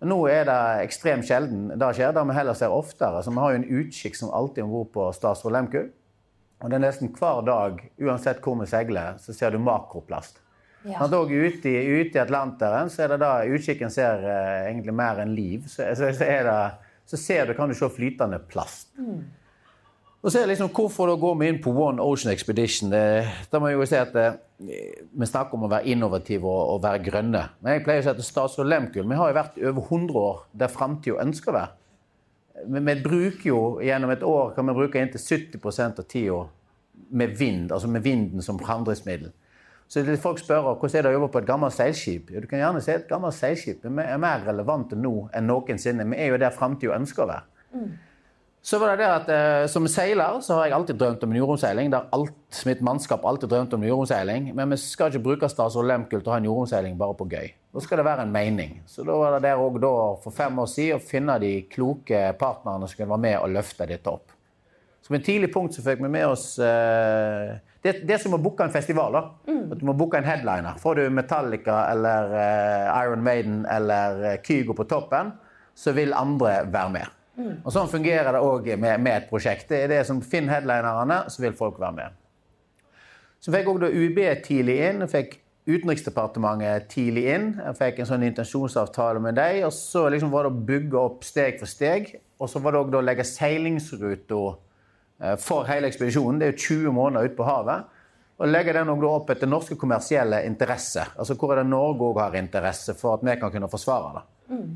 [0.00, 0.56] Men Nå er det
[0.88, 3.22] ekstremt sjelden det skjer, det vi heller ser oftere.
[3.24, 5.88] Så vi har jo en utkikk som alltid om bord på Statsråd Lemku.
[6.62, 10.38] Og det er nesten hver dag, uansett hvor vi seiler, så ser du makroplast.
[10.86, 11.02] Ja.
[11.04, 14.94] At også ute, i- ute i Atlanteren så er det da utkikken ser eh, egentlig
[14.94, 15.64] mer enn liv.
[15.68, 16.72] Så, så, så, det,
[17.06, 18.88] så ser du, kan du se flytende plast.
[20.26, 22.90] Og så er det liksom, Hvorfor da går vi inn på One Ocean Expedition?
[22.90, 26.82] Da må jeg jo si at eh, Vi snakker om å være innovative og, og
[26.82, 27.44] være grønne.
[27.62, 30.40] Men jeg pleier å si at Statsråd Lehmkuhl vi har jo vært over 100 år
[30.64, 31.74] der framtida ønsker å være.
[32.66, 36.38] Vi bruker jo gjennom et år kan vi bruke inntil 70% av tida
[37.20, 39.30] med vind, altså med vinden som framdriftsmiddel.
[39.86, 42.32] Så folk spør hvordan er det å jobbe på et gammelt seilskip.
[42.32, 46.08] Du kan gjerne si at et gammelt seilskip er mer- relevant nå enn noensinne.
[46.10, 47.46] Vi er jo der framtida ønsker å være.
[48.66, 51.38] Så var det det at eh, Som seiler så har jeg alltid drømt om en
[51.38, 51.90] jordomseiling.
[51.92, 54.48] Der alt mitt mannskap alltid drømt om en jordomseiling.
[54.58, 57.28] Men vi skal ikke bruke Stas og Lehmkuhl til å ha en jordomseiling bare på
[57.30, 57.52] gøy.
[57.76, 58.80] Da skal det være en mening.
[58.90, 59.92] Så da var det der òg da,
[60.24, 63.86] for fem år siden å finne de kloke partnerne som kunne være med og løfte
[63.86, 64.34] dette opp.
[65.06, 67.52] Som en tidlig punkt så fikk vi med oss eh,
[67.86, 69.14] det, det som å booke en festival.
[69.14, 69.52] da.
[69.70, 70.80] At du må booke en headliner.
[70.82, 75.30] Får du Metallica eller eh, Iron Maiden eller eh, Kygo på toppen,
[75.78, 77.14] så vil andre være med.
[77.36, 79.68] Og Sånn fungerer det òg med, med et prosjekt.
[79.68, 82.22] Det er det som finner headlinerne, så vil folk være med.
[83.44, 85.04] Så fikk òg UB tidlig inn.
[85.04, 87.48] og fikk Utenriksdepartementet tidlig inn.
[87.58, 89.64] Jeg fikk en sånn intensjonsavtale med dem.
[89.66, 92.12] Og så liksom var det å bygge opp steg for steg.
[92.38, 96.38] Og så var det òg å legge seilingsruta eh, for hele ekspedisjonen.
[96.38, 97.90] Det er jo 20 måneder ute på havet.
[98.36, 101.10] Og legge den opp etter norske kommersielle interesser.
[101.18, 104.24] Altså Hvor er det Norge òg har interesse for at vi kan kunne forsvare det.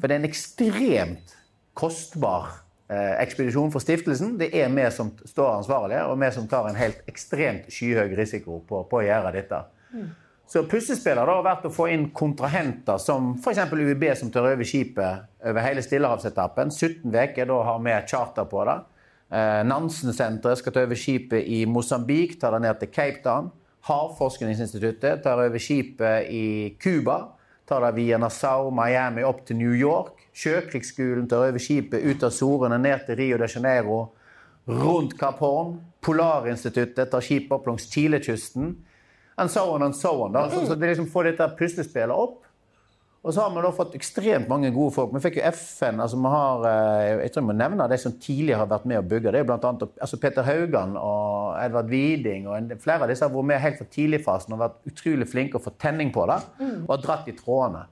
[0.01, 1.37] For det er en ekstremt
[1.75, 2.49] kostbar
[2.91, 4.37] eh, ekspedisjon for stiftelsen.
[4.41, 8.61] Det er vi som står ansvarlige, og vi som tar en helt ekstremt skyhøy risiko
[8.67, 9.63] på, på å gjøre dette.
[10.51, 13.61] Så puslespillet har vært å få inn kontrahenter som f.eks.
[13.71, 16.73] UiB, som tar over skipet over hele Stillehavsetappen.
[16.75, 18.81] 17 uker, da har vi charter på det.
[19.31, 23.53] Eh, Nansen-senteret skal ta over skipet i Mosambik, tar det ned til Cape Town.
[23.87, 27.21] Havforskningsinstituttet tar over skipet i Cuba.
[27.71, 30.20] Tar det via Nassau, Miami opp til New York.
[30.37, 34.01] Sjøkrigsskolen tar over skipet ut av Sorene, ned til Rio de Janeiro.
[34.71, 35.79] Rundt Kapp Horn.
[36.05, 38.77] Polarinstituttet tar skipet opp langs Chilekysten.
[39.41, 40.33] And so on and so on.
[40.33, 40.49] Da.
[40.51, 42.45] Så, så det liksom får dette puslespillet opp.
[43.21, 45.11] Og så har vi da fått ekstremt mange gode folk.
[45.13, 48.15] Vi fikk jo FN altså vi har, eh, Jeg tror jeg må nevne de som
[48.17, 49.33] tidligere har vært med å bygge.
[49.33, 53.27] Det er blant annet altså Peter Haugan og Edvard Widing og en, flere av disse
[53.27, 56.39] har vært med helt fra tidligfasen og vært utrolig flinke å få tenning på det.
[56.87, 57.85] Og har dratt i trådene.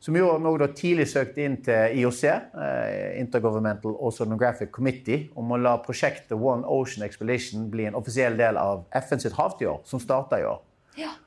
[0.00, 5.58] Som gjorde vi da tidlig søkte inn til IOC, eh, Intergovernmental Oceanographic Committee, om å
[5.60, 10.40] la prosjektet One Ocean Expedition bli en offisiell del av FN sitt havtiår, som starta
[10.40, 10.62] i år.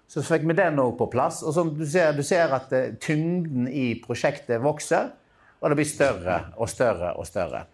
[0.09, 1.43] Så fikk vi den òg på plass.
[1.45, 5.11] Og som du ser, du ser at eh, tyngden i prosjektet vokser,
[5.61, 7.67] og det blir større og større og større.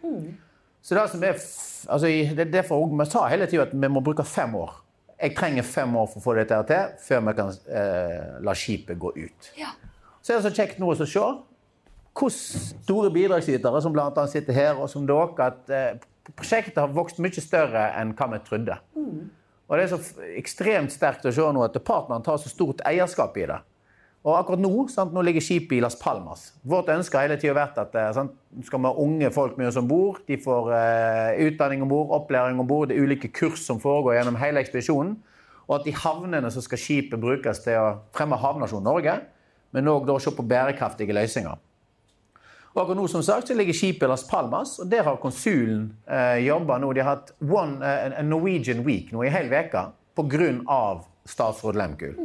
[0.81, 1.39] Så det som er,
[1.87, 4.75] altså, det er derfor vi sa hele tida at vi må bruke fem år.
[5.19, 8.99] Jeg trenger fem år for å få dette til, før vi kan eh, la skipet
[8.99, 9.49] gå ut.
[10.29, 11.21] Så er det så kjekt nå å se
[12.19, 14.11] hvor store bidragsytere som bl.a.
[14.29, 16.03] sitter her, og som dere, at eh,
[16.37, 18.75] prosjektet har vokst mye større enn hva vi trodde.
[19.65, 23.39] Og det er så ekstremt sterkt å se nå at partneren tar så stort eierskap
[23.41, 23.57] i det.
[24.21, 26.51] Og akkurat nå sant, nå ligger skipet i Las Palmas.
[26.61, 28.37] Vårt ønske har hele tida vært at eh, sant,
[28.67, 30.21] skal vi ha unge folk med oss om bord.
[30.29, 32.91] De får eh, utdanning om bord, opplæring om bord.
[32.93, 35.17] Det er ulike kurs som foregår gjennom hele ekspedisjonen.
[35.65, 39.17] Og at de havnene som skal skipet brukes til å fremme havnasjonen Norge,
[39.71, 41.57] men òg se på bærekraftige løsninger.
[42.77, 46.45] Og nå som sagt, så ligger skipet i Las Palmas, og der har konsulen eh,
[46.45, 46.93] jobba nå.
[46.93, 51.01] De har hatt one, uh, Norwegian Week nå i hel uke pga.
[51.25, 52.15] statsråd Lehmkuhl.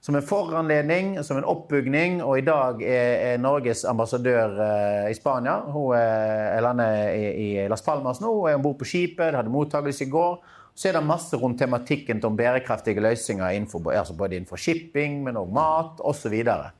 [0.00, 5.14] Som en foranledning, som en oppbygning, og i dag er, er Norges ambassadør eh, i
[5.14, 5.60] Spania.
[5.64, 9.30] Hun er, er landet i, i Las Palmas nå, hun er om bord på skipet,
[9.30, 10.36] det hadde mottakelse i går.
[10.74, 15.38] Så er det masse rundt tematikken om bærekraftige løsninger innenfor, altså både innenfor shipping, men
[15.38, 16.24] òg mat osv.
[16.24, 16.70] Så, videre.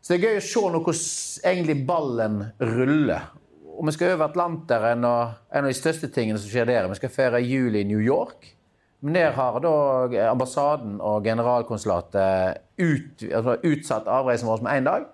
[0.00, 1.00] så det er gøy å se hvordan
[1.50, 3.32] egentlig ballen ruller.
[3.74, 7.00] Og vi skal over Atlanteren, og en av de største tingene som skjer der, vi
[7.00, 8.52] skal feire jul i New York.
[9.04, 9.74] Men der har da
[10.30, 15.10] ambassaden og generalkonsulatet ut, altså utsatt avreisen vår med én dag.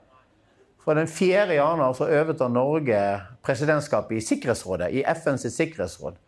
[0.84, 1.48] Fra den 4.
[1.56, 3.00] januar så overtar Norge
[3.42, 6.20] presidentskapet i Sikkerhetsrådet, i FNs sikkerhetsråd.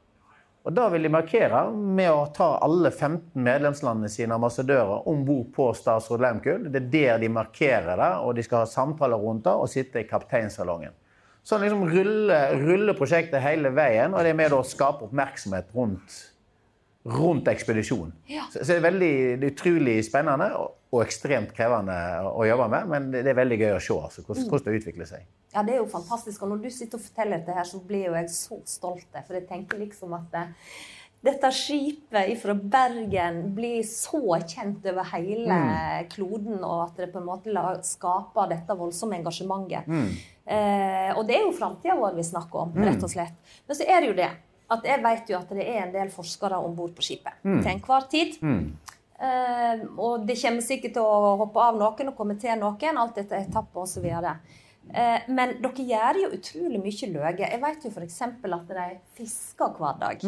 [0.62, 5.48] Og Da vil de markere med å ta alle 15 medlemslandene sine ambassadører om bord
[5.56, 6.68] på statsråd Lehmkuhl.
[6.70, 10.04] Det er der de markerer det, og de skal ha samtaler rundt det og sitte
[10.04, 10.94] i kapteinsalongen.
[11.42, 16.20] Sånn liksom ruller, ruller prosjektet hele veien, og det er med å skape oppmerksomhet rundt,
[17.04, 18.14] rundt ekspedisjonen.
[18.52, 19.12] Så, så det er veldig
[19.42, 23.32] det er utrolig spennende og, og ekstremt krevende å, å jobbe med, men det, det
[23.32, 25.28] er veldig gøy å se altså, hvordan, hvordan det utvikler seg.
[25.52, 26.44] Ja, det er jo fantastisk.
[26.44, 29.08] Og når du sitter og forteller dette her, så blir jo jeg så stolt.
[29.18, 30.44] For jeg tenker liksom at det,
[31.22, 35.58] dette skipet fra Bergen blir så kjent over hele
[36.12, 39.90] kloden, og at det på en måte skaper dette voldsomme engasjementet.
[40.42, 43.36] Eh, og det er jo framtida vår vi snakker om, rett og slett.
[43.68, 44.32] Men så er det jo det
[44.72, 47.70] at jeg vet jo at det er en del forskere om bord på skipet til
[47.74, 48.38] enhver tid.
[49.22, 53.20] Eh, og det kommer sikkert til å hoppe av noen og komme til noen, alt
[53.22, 54.08] etter etapper osv.
[54.82, 57.36] Uh, men dere gjør jo utrolig mye løye.
[57.44, 58.16] Jeg vet jo f.eks.
[58.26, 60.24] at de fisker hver dag.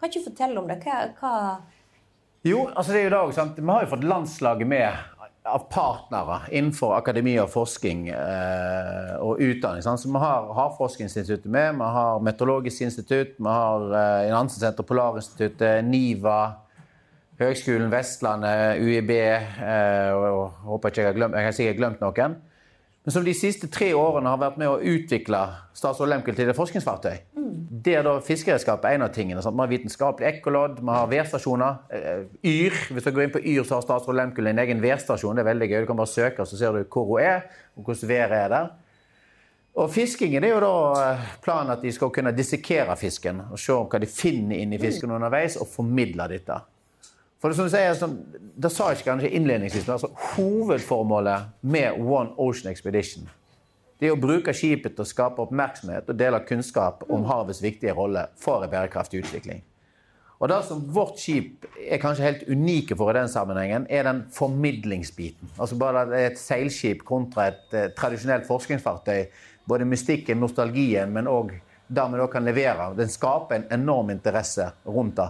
[0.00, 0.78] Kan ikke du fortelle om det?
[0.80, 1.32] Hva, hva
[2.48, 3.60] Jo, altså det er jo det også, sant?
[3.60, 5.17] Vi har jo fått landslaget med
[5.48, 9.82] av partnere innenfor akademi og forskning eh, og utdanning.
[9.84, 10.02] Sant?
[10.02, 16.40] Så Vi har Havforskningsinstituttet med, vi har Meteorologisk institutt, vi har eh, Nansen-senter, Polarinstituttet, NIVA,
[17.38, 22.04] Høgskolen Vestlandet, UiB eh, og, og håper ikke jeg har glemt, jeg har sikkert glemt
[22.04, 22.38] noen.
[23.08, 25.38] Men som de siste tre årene har vært med å utvikle
[25.72, 27.14] statsråd Lehmkuhl til et forskningsfartøy.
[27.86, 29.40] Der da fiskeredskap er en av tingene.
[29.40, 29.56] Sant?
[29.56, 31.78] Vi har vitenskapelig ekkolodd, vi har værstasjoner.
[31.88, 32.76] eh, Yr.
[32.92, 35.40] Hvis du går inn på Yr, så har statsråd Lehmkuhl en egen værstasjon.
[35.40, 35.80] Det er veldig gøy.
[35.80, 38.68] Du kan bare søke, så ser du hvor hun er, og hvordan været er der.
[39.74, 40.74] Og fiskingen er jo da
[41.06, 45.10] eh, planen at de skal kunne dissekere fisken og se hva de finner inni fisken
[45.16, 46.60] underveis, og formidle dette.
[47.38, 48.16] For som du sier, som,
[48.58, 53.28] Det sa jeg ikke kanskje innledningsvis, men altså, hovedformålet med One Ocean Expedition
[53.98, 57.96] det er å bruke skipet til å skape oppmerksomhet og dele kunnskap om havets viktige
[57.98, 59.64] rolle for en bærekraftig utvikling.
[60.38, 64.20] Og Det som vårt skip er kanskje helt unike for i den sammenhengen, er den
[64.30, 65.50] formidlingsbiten.
[65.58, 69.24] Altså bare det et seilskip kontra et eh, tradisjonelt forskningsfartøy.
[69.66, 71.56] Både mystikken, nostalgien, men òg
[71.88, 72.92] det vi da kan levere.
[72.94, 75.28] Den skaper en enorm interesse rundt det.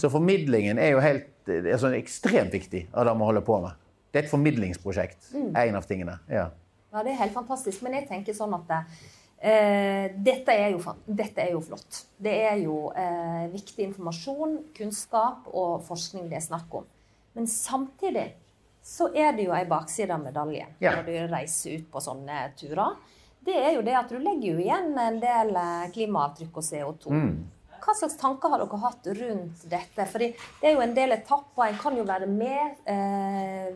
[0.00, 3.72] Så formidlingen er jo helt, er sånn ekstremt viktig av det vi holder på med.
[4.12, 5.32] Det er et formidlingsprosjekt.
[5.34, 6.18] En av tingene.
[6.30, 6.50] ja.
[6.94, 7.82] Ja, det er helt fantastisk.
[7.82, 8.68] Men jeg tenker sånn at
[9.42, 12.04] eh, dette, er jo, dette er jo flott.
[12.22, 16.86] Det er jo eh, viktig informasjon, kunnskap og forskning det er snakk om.
[17.34, 18.28] Men samtidig
[18.84, 20.92] så er det jo ei bakside av medaljen Ja.
[21.00, 22.94] når du reiser ut på sånne turer.
[23.44, 27.10] Det er jo det at du legger jo igjen en del eh, klimaavtrykk og CO2.
[27.84, 30.06] Hva slags tanker har dere hatt rundt dette?
[30.08, 30.30] Fordi
[30.62, 31.66] det er jo en del etapper.
[31.68, 33.70] En kan jo være med eh,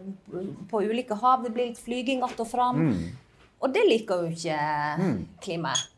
[0.71, 1.44] på ulike hav.
[1.44, 2.83] Det blir litt flyging att og fram.
[3.61, 4.59] Og det liker jo ikke
[5.44, 5.94] klimaet.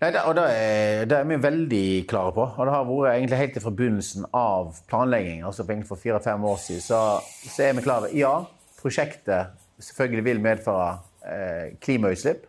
[0.00, 2.44] Nei, det, og det er, det er vi veldig klare på.
[2.56, 6.80] Og det har vært egentlig helt fra begynnelsen av planlegging, altså for fire-fem år siden,
[6.80, 8.08] så, så er vi klare.
[8.16, 8.38] Ja,
[8.80, 10.88] prosjektet selvfølgelig vil medføre
[11.28, 12.46] eh, klimautslipp.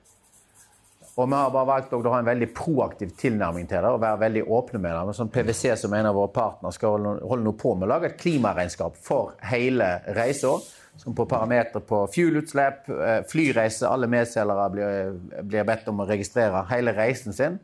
[1.20, 4.22] Og vi har bare valgt å ha en veldig proaktiv tilnærming til det og være
[4.22, 5.16] veldig åpne med det.
[5.18, 8.22] Sånn PwC, som en av våre partnere, skal holde, noe på med å lage et
[8.22, 10.56] klimaregnskap for hele reisa.
[11.02, 13.88] Som på parametere på fuelutslipp, eh, flyreise.
[13.88, 15.12] Alle medselgere blir,
[15.44, 17.60] blir bedt om å registrere hele reisen sin.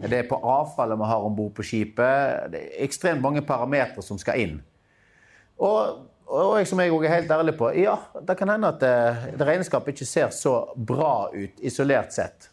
[0.00, 2.50] Det er på avfallet vi har om bord på skipet.
[2.52, 4.58] Det er ekstremt mange parametere som skal inn.
[5.62, 9.46] Og, og jeg, som jeg er helt ærlig på, ja, det kan hende at det
[9.46, 12.50] regnskapet ikke ser så bra ut isolert sett.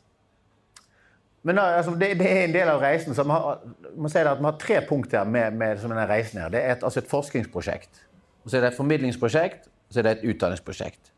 [1.43, 3.15] Men da, altså, det, det, er en del av reisen.
[3.15, 3.63] så har,
[3.99, 6.41] må si at vi har tre punkter med, med denne reisen.
[6.41, 6.51] her.
[6.53, 8.03] Det er et, altså et forskningsprosjekt.
[8.47, 11.11] Så er det et formidlingsprosjekt, så er det et utdanningsprosjekt.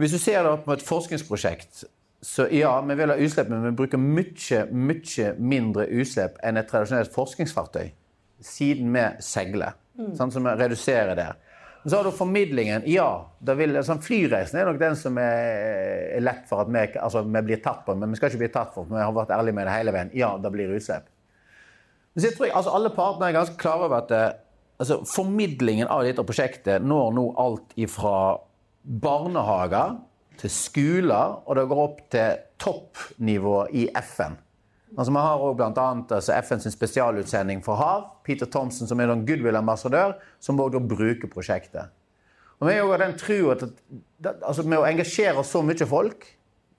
[0.00, 1.84] Hvis du ser det opp mot et forskningsprosjekt,
[2.22, 6.68] så ja, vi vil ha utslipp, men vi bruker mye, mye mindre utslipp enn et
[6.70, 7.90] tradisjonelt forskningsfartøy.
[8.44, 9.76] Siden vi seiler.
[9.98, 10.12] Mm.
[10.16, 11.30] Sånn som vi reduserer det.
[11.84, 12.82] Så har du formidlingen.
[12.90, 17.22] Ja, vil, altså flyreisen er nok den som er, er lett for at vi, altså,
[17.24, 17.94] vi, blir tatt på.
[17.96, 19.94] Men vi skal ikke bli tatt for, for vi har vært ærlige med det hele
[19.96, 20.12] veien.
[20.16, 21.08] Ja, det blir utslipp.
[22.12, 24.28] Men så tror jeg, altså, alle partene er ganske klare over at eh,
[24.82, 28.14] altså, formidlingen av dette prosjektet når nå alt ifra
[28.84, 29.96] barnehager
[30.40, 34.36] til skoler, og det går opp til toppnivå i FN.
[34.98, 39.26] Altså, vi har blant annet, altså, FNs spesialutsending for hav, Peter Thompson, som er en
[39.26, 41.92] goodwill-ambassadør, som også bruker prosjektet.
[42.60, 43.62] Og Vi har den tro at,
[44.42, 46.26] altså, Med å engasjere så mye folk,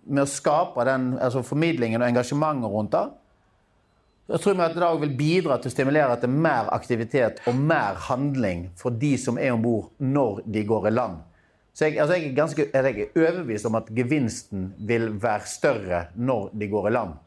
[0.05, 3.07] med å skape den altså, formidlingen og engasjementet rundt det,
[4.31, 7.97] jeg tror vi at det vil bidra til å stimulere til mer aktivitet og mer
[8.07, 11.17] handling for de som er om bord når de går i land.
[11.73, 16.01] Så jeg, altså jeg, er ganske, jeg er overbevist om at gevinsten vil være større
[16.15, 17.19] når de går i land.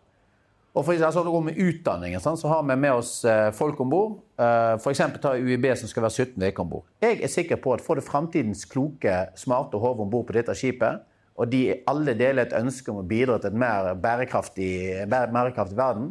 [0.75, 3.91] Og for altså, det går med utdanningen, så har vi med oss eh, folk om
[3.91, 4.17] bord.
[4.43, 5.03] Eh, F.eks.
[5.23, 6.89] ta UiB, som skal være 17 uker om bord.
[7.03, 10.57] Jeg er sikker på at får du framtidens kloke, smarte hode om bord på dette
[10.59, 11.05] skipet,
[11.39, 14.73] og de alle deler et ønske om å bidra til en mer bærekraftig,
[15.11, 16.11] bærekraftig verden,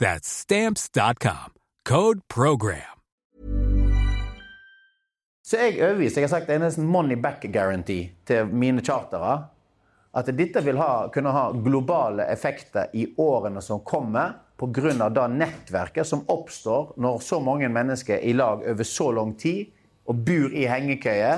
[0.00, 1.52] That's stamps.com.
[1.88, 2.96] Code program.
[5.44, 6.16] Så jeg er overbevist.
[6.16, 9.34] Jeg har sagt det er nesten money back guarantee til mine chartere.
[10.16, 15.08] At dette vil ha, kunne ha globale effekter i årene som kommer, pga.
[15.08, 19.68] det nettverket som oppstår når så mange mennesker er i lag over så lang tid
[20.06, 21.34] og bor i hengekøye.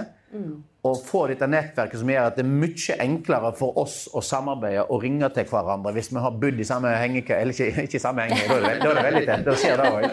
[0.82, 4.88] Og få dette nettverket som gjør at det er mye enklere for oss å samarbeide
[4.90, 7.38] og ringe til hverandre hvis vi har bodd i samme hengekøye.
[7.38, 9.44] Eller ikke, ikke samme hengekøye, da er det, veldig tett.
[9.46, 10.08] Da skjer det òg.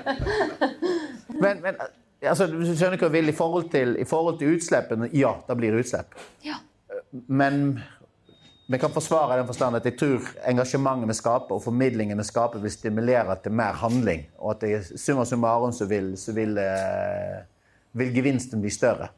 [1.39, 1.79] Men, men
[2.21, 5.09] altså, du skjønner hva jeg vil i forhold til, i forhold til utslippene?
[5.15, 6.13] Ja, det blir utslipp.
[6.45, 6.59] Ja.
[7.25, 7.79] Men
[8.69, 12.61] vi kan forsvare den forstand at jeg tror engasjementet vi skaper og formidlingen vi skaper,
[12.61, 14.27] vil stimulere til mer handling.
[14.37, 17.41] Og at i summa summarum så vil, så vil, eh,
[17.97, 19.09] vil gevinsten bli større.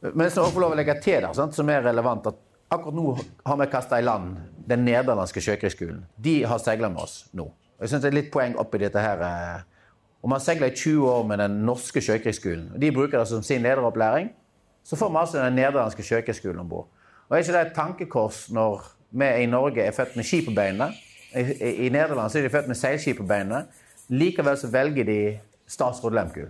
[0.00, 2.38] Men jeg skal lov å legge til der, sant, som er relevant, at
[2.72, 3.06] akkurat nå
[3.46, 4.38] har vi kasta i land
[4.70, 6.04] den nederlandske sjøkrigsskolen.
[6.16, 7.48] De har seila med oss nå.
[7.80, 9.20] Jeg synes det er litt poeng oppi dette her.
[9.24, 9.60] eh,
[10.22, 13.62] Om man har i 20 år med den norske sjøkrigsskolen, de bruker det som sin
[13.62, 14.30] lederopplæring,
[14.84, 16.88] så får vi altså den nederlandske sjøkrigsskolen om bord.
[17.28, 20.54] Og er ikke det et tankekors når vi i Norge er født med ski på
[20.54, 20.90] beina?
[21.34, 23.64] I, i, i Nederland så er de født med seilski på beina.
[24.10, 25.18] Likevel så velger de
[25.70, 26.48] statsråd Lemkul.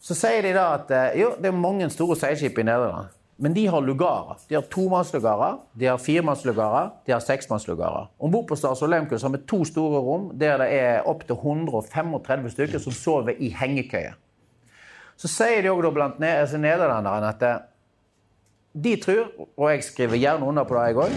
[0.00, 3.14] Så sier de da at eh, jo, det er mange store seilskip i Nederland.
[3.38, 4.38] Men de har lugarer.
[4.50, 8.08] De har tomannslugarer, de har firemannslugarer, de har seksmannslugarer.
[8.18, 12.50] Om bord på Stars Lemkul har vi to store rom der det er opptil 135
[12.50, 14.16] stykker som sover i hengekøye.
[15.18, 17.60] Så sier de òg blant altså nederlenderne at eh,
[18.78, 21.14] de tror, og jeg skriver gjerne under på det, jeg òg,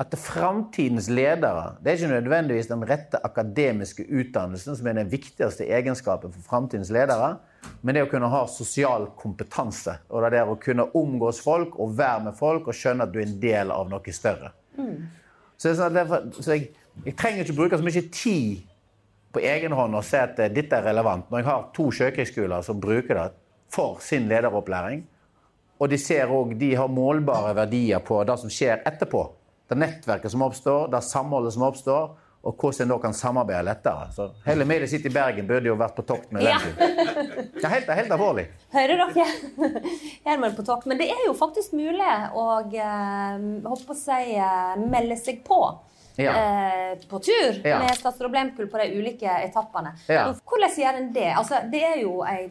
[0.00, 5.66] at framtidens ledere Det er ikke nødvendigvis den rette akademiske utdannelsen som er den viktigste
[5.68, 7.34] egenskapen for framtidens ledere,
[7.82, 9.98] men det å kunne ha sosial kompetanse.
[10.08, 13.20] Og det er å kunne omgås folk og være med folk og skjønne at du
[13.20, 14.54] er en del av noe større.
[15.60, 16.70] Så, det er sånn derfor, så jeg,
[17.04, 18.62] jeg trenger ikke bruke så mye tid
[19.34, 21.28] på egen hånd og se at eh, dette er relevant.
[21.28, 23.26] Når jeg har to sjøkrigsskoler som bruker det
[23.70, 25.04] for sin lederopplæring,
[25.80, 29.22] og de ser òg de har målbare verdier på det som skjer etterpå.
[29.70, 34.06] Det nettverket som oppstår, det samholdet som oppstår, og hvordan en da kan samarbeide lettere.
[34.16, 36.56] Så hele Media City Bergen burde jo vært på tokt med Ja.
[36.64, 38.46] Det er helt, helt alvorlig.
[38.72, 39.26] Hører dere?
[40.24, 40.88] Herman på tokt.
[40.90, 45.60] Men det er jo faktisk mulig å eh, håper å si, eh, melde seg på.
[46.18, 46.32] Ja.
[46.34, 47.78] Eh, på tur Ja.
[47.84, 49.94] med Statsråd Blemkull på de ulike etappene.
[50.08, 51.30] Hvordan gjør en det?
[51.36, 52.48] Altså, det er jo ei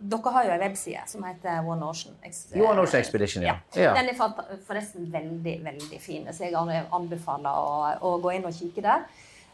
[0.00, 2.16] dere har jo ei webside som heter One Ocean.
[2.56, 3.58] One Ocean Expedition, ja.
[3.76, 3.92] Ja.
[3.98, 7.74] Den er forresten veldig, veldig fin, så jeg anbefaler å,
[8.08, 9.04] å gå inn og kikke der.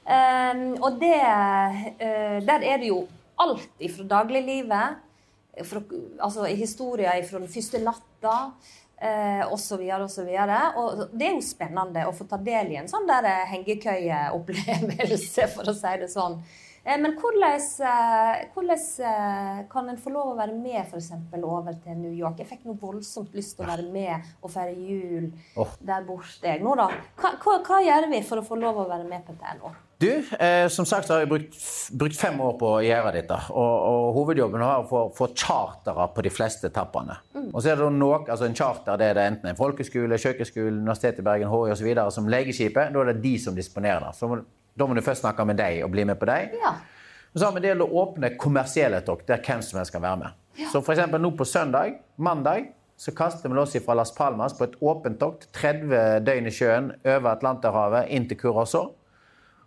[0.06, 3.00] Um, og det uh, Der er det jo
[3.42, 5.02] alt ifra dagliglivet,
[5.66, 5.80] fra,
[6.22, 8.36] altså historier fra den første natta,
[8.96, 10.30] eh, osv., osv.
[10.76, 15.48] Og og det er jo spennende å få ta del i en sånn der hengekøyeopplevelse,
[15.54, 16.38] for å si det sånn.
[16.86, 21.96] Eh, Men hvordan, eh, eh, kan en få lov å være med eksempel, over til
[21.98, 22.38] New York?
[22.38, 25.72] Jeg fikk noe voldsomt lyst til å være med og feire jul oh.
[25.80, 26.58] der borte.
[26.62, 26.86] Nå da,
[27.18, 29.72] hva, hva, hva gjør vi for å få lov å være med på nå?
[29.98, 31.56] Du, eh, som sagt har jeg brukt,
[31.96, 33.38] brukt fem år på å gjøre dette.
[33.50, 37.16] Og, og hovedjobben er å få, få chartere på de fleste etappene.
[37.48, 40.76] Og så er det noe, altså En charter det er det enten en folkeskole, kjøkkenskole,
[40.84, 41.90] Universitetet i Bergen, HI osv.
[42.12, 42.92] som legeskipet.
[42.92, 44.44] Da er det de som disponerer det.
[44.76, 46.52] Så da må du først snakke med deg og bli med på deg.
[46.60, 46.74] Ja.
[47.32, 50.04] Men så har vi en del å åpne kommersielle tokt, der hvem som helst kan
[50.04, 50.42] være med.
[50.68, 54.68] Så for eksempel nå på søndag, mandag, så kaster vi oss fra Las Palmas på
[54.68, 58.90] et åpent tokt, 30 døgn i sjøen, over Atlanterhavet, inn til Curacao.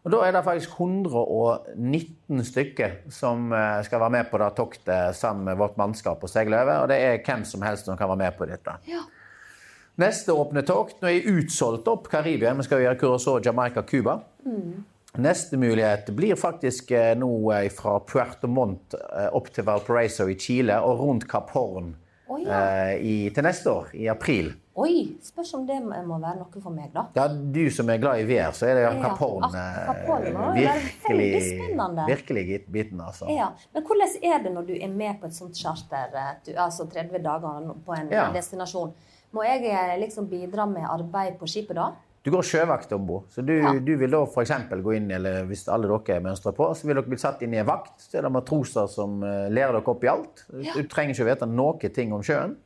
[0.05, 5.17] Og Da er det faktisk 119 stykker som eh, skal være med på det toktet
[5.17, 6.85] sammen med vårt mannskap og seile over.
[6.85, 8.77] Og det er hvem som helst som kan være med på dette.
[8.87, 9.01] Ja.
[9.99, 12.53] Neste åpne tokt Nå er jeg utsolgt opp Karibia.
[12.55, 14.21] Vi skal gjøre Curacao, Jamaica, Cuba.
[15.17, 20.35] Neste mulighet blir faktisk eh, nå eh, fra Puerto Montt eh, opp til Valparaiso i
[20.37, 21.95] Chile og rundt Kapp Horn
[22.45, 22.93] ja.
[22.93, 24.51] i, til neste år, i april.
[24.79, 27.07] Oi, spørs om det må være noe for meg, da.
[27.17, 29.47] Ja, du som er glad i vær, så er det Ja, Kapp Horn
[30.55, 31.31] virkelig,
[32.07, 33.27] virkelig biten, altså.
[33.33, 36.13] Ja, Men hvordan er det når du er med på et sånt charter,
[36.45, 38.29] du, altså 30 dager på en Ja.
[38.35, 38.93] destinasjon?
[39.33, 41.91] Må jeg liksom bidra med arbeid på skipet da?
[42.23, 43.29] Du går sjøvakt om bord.
[43.31, 43.71] Så du, Ja.
[43.79, 44.51] du vil da f.eks.
[44.83, 47.61] gå inn, eller hvis alle dere mønstrer på, så vil dere bli satt inn i
[47.61, 47.95] en vakt.
[48.03, 50.43] Så er det matroser som eh, lærer dere opp i alt.
[50.51, 52.57] Du trenger ikke å vite noe ting om sjøen.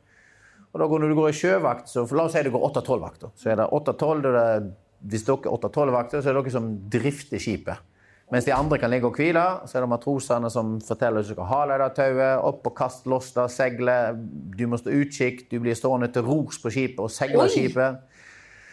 [0.74, 3.30] Og da går, Når du går i sjøvakt, så la oss si du går 8-12-vakter.
[3.38, 4.72] Så er det 8-12, da er det-
[5.06, 7.76] Hvis dere er 8-12-vakter, så er det dere som drifter skipet.
[8.32, 11.34] Mens de andre kan ligge og hvile, så er det matrosene som forteller hvordan du
[11.34, 14.16] skal ha det tauet, opp og kast loss det seilet.
[14.56, 17.98] Du må stå utkikk, du blir stående til rors på skipet og seile skipet.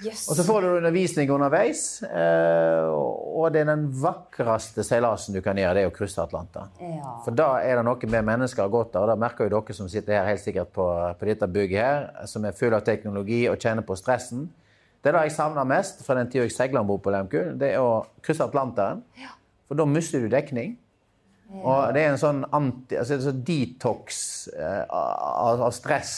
[0.02, 0.24] Jøss.
[0.32, 1.82] Og så får du undervisning underveis.
[2.04, 6.70] eh, Og det er den vakreste seilasen du kan gjøre, det er å krysse Atlanteren.
[6.82, 7.16] Ja.
[7.26, 9.74] For da er det noe vi mennesker har godt av, og det merker jo dere
[9.78, 10.88] som sitter her helt sikkert på,
[11.20, 14.50] på dette bygget her, som er full av teknologi og kjenner på stressen.
[15.02, 17.40] Det er det jeg savner mest fra den tida jeg seila om bord på Lemku,
[17.58, 19.02] det er å krysse Atlanteren.
[19.68, 20.78] For da mister du dekning.
[21.52, 26.14] Og det er en sånn anti, altså sånn detox eh, av, av stress.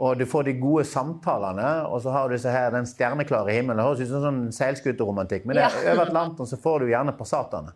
[0.00, 3.76] Og du får de gode samtalene, og så har du her, den stjerneklare himmelen.
[3.76, 5.92] Det høres ut som sånn seilskuteromantikk, men det, Ja.
[5.92, 7.74] over Atlanteren så får du gjerne passatene.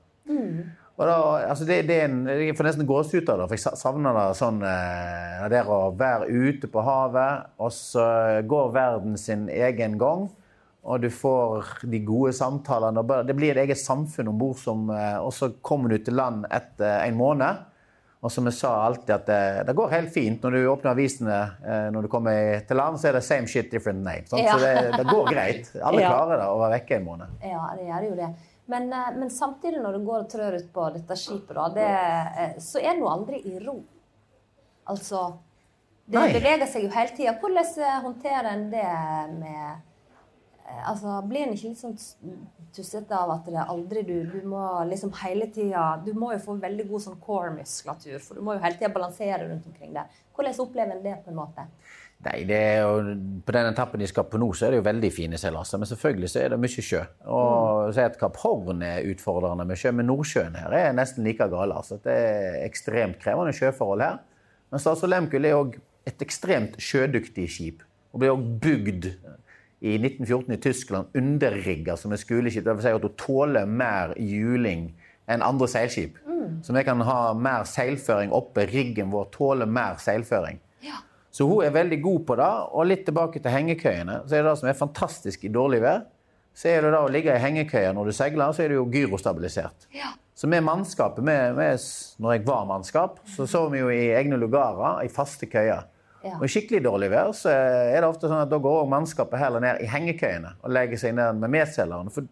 [0.94, 1.16] Og da,
[1.50, 4.62] altså det, det en, jeg får nesten gåsehud av det, for jeg savner det sånn
[4.62, 8.06] eh, det der å være ute på havet, og så
[8.46, 10.28] går verden sin egen gang.
[10.84, 13.02] Og du får de gode samtalene.
[13.26, 14.60] Det blir et eget samfunn om bord,
[14.94, 17.64] eh, og så kommer du til land etter en måned.
[18.24, 20.40] Og som jeg sa alltid, at det, det går helt fint.
[20.46, 23.68] Når du åpner avisene eh, når du kommer til land, så er det same shit,
[23.72, 24.24] different name.
[24.32, 24.54] Ja.
[24.54, 25.68] Så det, det går greit.
[25.84, 26.10] Alle Ja.
[26.14, 27.34] klarer det å være vekke en måned.
[27.44, 28.30] Ja, det gjør jo det.
[28.72, 31.90] Men, eh, men samtidig, når du går og trør ut på dette skipet, da, det,
[32.46, 33.76] eh, så er det nå aldri i ro.
[34.88, 35.26] Altså
[36.04, 36.32] Det Nei.
[36.34, 37.36] beveger seg jo hele tida.
[37.40, 38.88] Hvordan eh, håndterer en det
[39.38, 39.68] med
[40.64, 41.96] eh, Altså, Blir en ikke litt sånn
[42.74, 46.56] tussete av at det aldri du Du må liksom hele tida Du må jo få
[46.62, 50.10] veldig god sånn core-muskulatur, for du må jo hele tida balansere rundt omkring der.
[50.34, 51.68] Hvordan opplever en det på en måte?
[52.24, 54.86] Nei, det er jo, På den etappen de skal på nå, så er det jo
[54.86, 55.80] veldig fine seilaser.
[55.80, 57.02] Men selvfølgelig så er det mye sjø.
[57.36, 61.26] Og så er at Kapp Horn er utfordrende med sjø, men Nordsjøen her er nesten
[61.26, 61.74] like gal.
[61.76, 62.00] Altså.
[62.04, 64.22] Det er ekstremt krevende sjøforhold her.
[64.72, 65.76] Men Statsråd Lehmkuhl er òg
[66.08, 67.84] et ekstremt sjødyktig skip.
[68.14, 69.10] Og blir òg bygd
[69.84, 72.64] i 1914 i Tyskland, underrigga som et skoleskip.
[72.64, 74.86] Vil si at hun tåler mer juling
[75.28, 76.16] enn andre seilskip.
[76.64, 78.64] Så vi kan ha mer seilføring oppe.
[78.70, 80.60] Riggen vår tåler mer seilføring.
[81.34, 82.50] Så hun er veldig god på det.
[82.72, 84.20] Og litt tilbake til hengekøyene.
[84.24, 86.04] Så er det det som er fantastisk i dårlig vær.
[86.54, 88.86] Så er det da å ligge i hengekøya når du seiler, så er det jo
[88.92, 89.88] gyrostabilisert.
[90.34, 91.82] Så med mannskapet, med, med,
[92.22, 95.84] når jeg var mannskap, så sov vi jo i egne lugarer, i faste køyer.
[96.24, 96.38] Ja.
[96.38, 99.60] Og i skikkelig dårlig vær så er det ofte sånn at da går mannskapet heller
[99.60, 102.12] ned i hengekøyene og legger seg ned med medseilerne.
[102.14, 102.24] For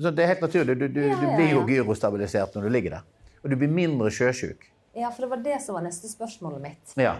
[0.00, 0.76] så det er helt naturlig.
[0.78, 3.08] Du, du, du ja, blir jo gyrostabilisert når du ligger der.
[3.42, 4.68] Og du blir mindre sjøsjuk.
[4.94, 6.94] Ja, for det var det som var neste spørsmålet mitt.
[7.00, 7.16] Ja.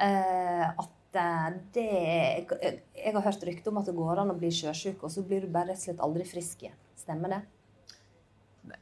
[0.00, 4.52] Eh, at eh, det jeg har hørt rykte om at det går an å bli
[4.54, 6.76] sjøsjuk, og så blir du bare rett og slett aldri frisk igjen.
[7.00, 7.40] Stemmer det?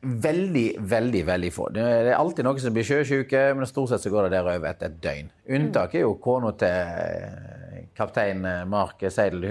[0.03, 1.69] Veldig, veldig veldig få.
[1.75, 4.71] Det er alltid noen som blir sjøsyke, men stort sett så går det der over
[4.71, 5.31] etter et døgn.
[5.59, 9.47] Unntaket er jo kona til eh, kaptein eh, Mark Seidel.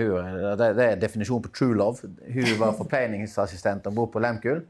[0.59, 2.11] Det, er definisjonen på true love.
[2.33, 4.63] Hun var forpleiningsassistent om bord på Lemkuhl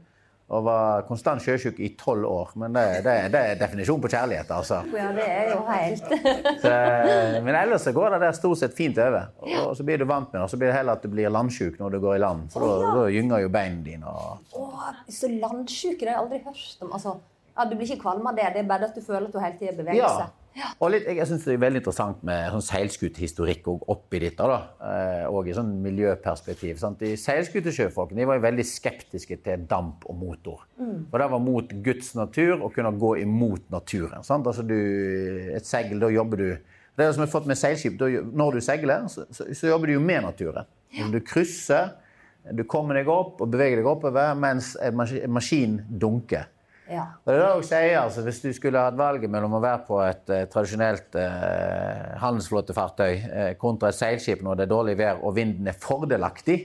[0.48, 2.52] og var konstant sjøsjuk i tolv år.
[2.60, 4.80] Men det, det, det er definisjonen på kjærlighet, altså.
[4.96, 6.06] Ja, det er jo helt
[6.62, 9.28] Så, eh, men ellers så går det der stort sett fint over.
[9.66, 10.44] Og så blir du vant med det.
[10.46, 12.48] Og så blir det heller at du blir landsjuk når du går i land.
[12.54, 14.14] For da, da gynger jo beina dine.
[14.14, 14.88] Og...
[15.12, 16.94] Så landsjuk, det har jeg aldri hørt om.
[16.96, 17.18] Altså,
[17.52, 19.40] ja, du blir ikke kvalm av det, det er bare at du føler at du
[19.42, 20.28] hele tida beveger Ja.
[20.80, 24.36] Og litt, jeg synes det er veldig interessant med sånn seilskutehistorikk og oppi dette.
[24.50, 26.78] da, eh, Og i sånn miljøperspektiv.
[26.78, 26.98] sant?
[26.98, 30.64] De Seilskutesjøfolkene var jo veldig skeptiske til damp og motor.
[31.10, 34.22] For det var mot Guds natur å kunne gå imot naturen.
[34.24, 34.46] sant?
[34.46, 34.74] Altså du,
[35.54, 36.58] Et seil, da jobber du
[36.98, 37.96] Det er det som har fått med seilskip.
[37.96, 40.66] Da, når du seiler, så, så, så jobber du jo med naturen.
[40.92, 41.06] Ja.
[41.08, 41.92] Du krysser,
[42.52, 46.48] du kommer deg opp og beveger deg oppover mens en en maskin dunker.
[46.88, 47.04] Ja.
[47.24, 50.00] Og det er det sier, altså, Hvis du skulle hatt valget mellom å være på
[50.06, 55.36] et eh, tradisjonelt eh, handelsflåtefartøy eh, kontra et seilskip når det er dårlig vær og
[55.36, 56.58] vinden er fordelaktig,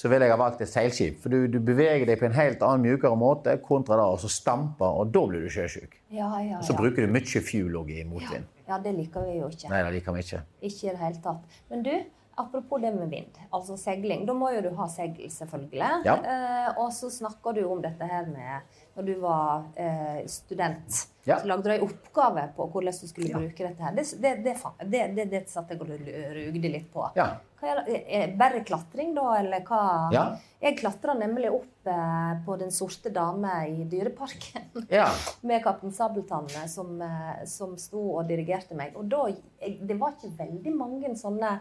[0.00, 1.18] så ville jeg ha valgt et seilskip.
[1.20, 4.86] For du, du beveger deg på en helt annen mjukere måte kontra da, så stampe,
[4.86, 5.98] og da blir du sjøsjuk.
[6.14, 6.62] Ja, ja, ja.
[6.64, 8.46] Så bruker du mye fuel i motvind.
[8.70, 9.68] ja, det liker vi jo ikke.
[9.72, 10.42] Nei, det liker vi ikke.
[10.62, 11.60] Ikke i det hele tatt.
[11.72, 11.92] Men du,
[12.40, 14.26] apropos det med vind, altså seiling.
[14.28, 15.90] Da må jo du ha seil, selvfølgelig.
[16.08, 16.16] Ja.
[16.20, 21.06] Eh, og så snakker du om dette her med når du var eh, student.
[21.28, 21.36] Ja.
[21.40, 23.94] Så lagde du ei oppgave på hvordan du skulle bruke dette her.
[23.96, 24.56] Det, det, det,
[24.90, 27.06] det, det, det satt jeg og rugde litt på.
[27.16, 27.28] Ja.
[27.60, 27.82] Er?
[28.08, 29.80] Er Bare klatring, da, eller hva?
[30.14, 30.22] Ja.
[30.62, 35.10] Jeg klatra nemlig opp eh, på Den sorte dame i Dyreparken Ja.
[35.44, 38.96] med Kaptein Sabeltann som, eh, som sto og dirigerte meg.
[38.96, 39.26] Og da,
[39.60, 41.58] det var ikke veldig mange sånne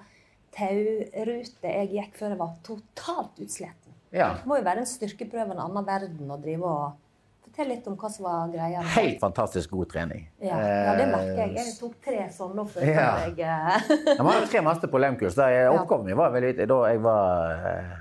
[0.56, 3.94] tauruter jeg gikk før jeg var totalt utsliten.
[4.16, 4.32] ja.
[4.40, 7.06] Det må jo være en styrkeprøve en annen verden å drive og
[7.50, 8.82] Fortell litt om hva som var greia.
[8.94, 10.26] Helt fantastisk god trening.
[10.44, 11.54] Ja, ja, det merker jeg.
[11.58, 13.08] Eh, Jeg tok tre sånne før Ja.
[13.26, 13.88] jeg eh,
[14.20, 15.34] Ja, hadde tre master på Lemkurs.
[15.40, 15.48] Da.
[15.72, 17.96] Oppgaven min var veldig Da jeg var eh,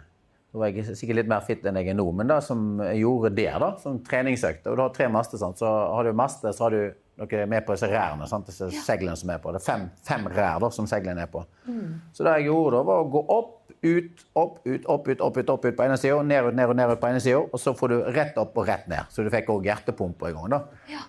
[0.52, 3.00] da var jeg sikkert litt mer fit enn jeg er nå, men det som jeg
[3.06, 5.58] gjorde der, da, som treningsøkt og Du har tre master, sant?
[5.60, 6.82] så har du master, så har du
[7.18, 8.26] noe med på disse rærene.
[8.30, 8.46] Sant?
[8.46, 9.52] Disse seglene som er på.
[9.54, 11.44] Det er fem, fem rær da, som seglene er på.
[12.14, 15.36] Så det jeg gjorde da, var å gå opp, ut, opp, ut, opp, ut, opp,
[15.38, 17.44] ut, opp, ut på ene sida, ned, ut, ned, ut, ned ut på ene sida,
[17.44, 19.06] og så får du rett opp og rett ned.
[19.14, 20.48] Så du fikk òg hjertepumpe i gang.
[20.50, 20.62] da.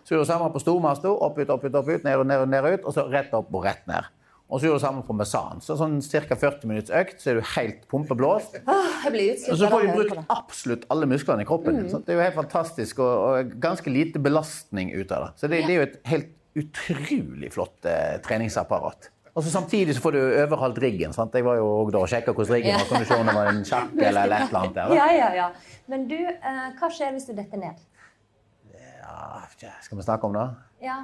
[0.03, 1.09] Så gjorde du samme på stormasta.
[1.09, 3.33] Opp, ut, opp, ut, opp, ut, ned, ut, ned, ut, ned, ut, og så rett
[3.33, 4.09] opp og rett ned.
[4.49, 5.59] Og så gjorde du det samme på mesan.
[5.61, 6.35] Så sånn ca.
[6.41, 8.55] 40 minutts økt, så er du helt pumpeblåst.
[8.57, 12.03] Jeg Og så får du brukt absolutt alle musklene i kroppen Mm.
[12.05, 15.29] Det er jo helt fantastisk, og, og ganske lite belastning ut av det.
[15.39, 19.11] Så det, det er jo et helt utrolig flott eh, treningsapparat.
[19.37, 21.13] Og så Samtidig så får du overholdt riggen.
[21.13, 21.35] sant?
[21.37, 22.89] Jeg var jo da og sjekka hvordan riggen var.
[22.89, 24.95] Du se om det var en sjakk eller et eller annet der.
[24.97, 25.47] Ja, ja, ja.
[25.87, 27.85] Men du, eh, hva skjer hvis du detter ned?
[28.73, 29.45] Ja,
[29.85, 30.47] skal vi snakke om det?
[30.83, 31.03] Ja.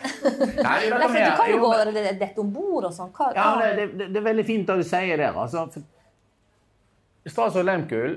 [0.64, 3.10] Nei, Nei, for du kan jo gå dette om bord og sånn.
[3.16, 3.70] Hva, Ja, hva?
[3.76, 5.30] det, det, det er veldig fint at du sier det.
[5.34, 5.66] Altså,
[7.28, 8.14] Statsråd Lehmkuhl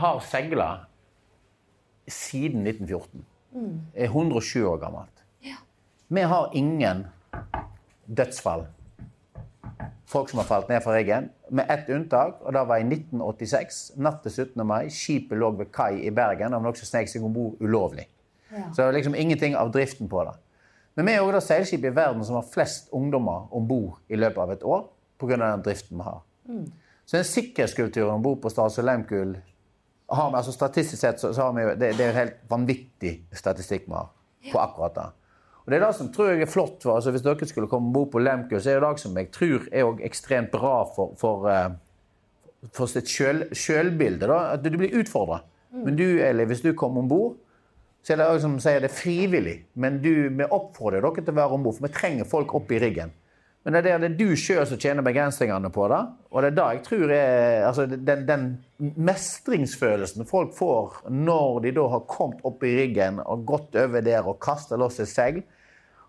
[0.00, 0.68] har seila
[2.08, 3.26] siden 1914.
[3.96, 5.12] Er 107 år gammelt.
[6.08, 7.06] Vi har ingen
[8.06, 8.66] dødsfall.
[10.06, 12.38] Folk som har falt ned fra riggen, med ett unntak.
[12.46, 14.66] og Det var i 1986, natt til 17.
[14.66, 14.86] mai.
[14.88, 18.06] Skipet lå ved kai i Bergen, og noen snek seg om bord ulovlig.
[18.70, 20.36] Så det var liksom ingenting av driften på det.
[20.96, 24.16] Men vi er også det seilskipet i verden som har flest ungdommer om bord i
[24.16, 24.86] løpet av et år
[25.20, 25.36] pga.
[25.36, 26.22] den driften vi har.
[27.06, 29.36] Så den sikkerhetskulturen om bord på Stas og Lehmkuhl
[30.08, 33.88] altså Statistisk sett så, så har vi jo det, det er en helt vanvittig statistikk
[33.88, 34.10] vi har
[34.52, 35.06] på akkurat det.
[35.64, 37.88] Og det er det som tror jeg er flott for altså Hvis dere skulle komme
[37.90, 41.16] om bord på Lehmkuhl, så er det det som jeg tror er ekstremt bra for,
[41.18, 41.72] for, eh,
[42.72, 44.30] for sitt sjøl- sjølbilde.
[44.30, 45.40] At du blir utfordra.
[45.74, 47.34] Men du, Eli, hvis du kommer om bord,
[48.06, 49.56] så er det som sier det er frivillig.
[49.74, 52.70] Men du, vi oppfordrer dere til å være om bord, for vi trenger folk opp
[52.70, 53.10] i riggen.
[53.66, 55.98] Men det er, det, det du sjøl som tjener begrensningene på det.
[56.30, 58.44] Og det er da jeg tror er altså den, den
[58.78, 64.30] mestringsfølelsen folk får når de da har kommet opp i riggen og gått over der
[64.30, 65.42] og kasta loss et segl.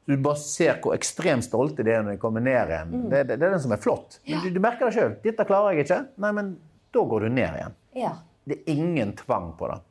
[0.06, 2.94] Du bare ser hvor ekstremt stolte de er når de kommer ned igjen.
[3.10, 4.22] Det, det, det er den som er flott.
[4.30, 5.18] Men du, du merker det sjøl.
[5.26, 6.54] 'Dette klarer jeg ikke.' Nei, men
[6.94, 7.78] da går du ned igjen.
[7.98, 8.14] Ja.
[8.46, 9.82] Det er ingen tvang på det.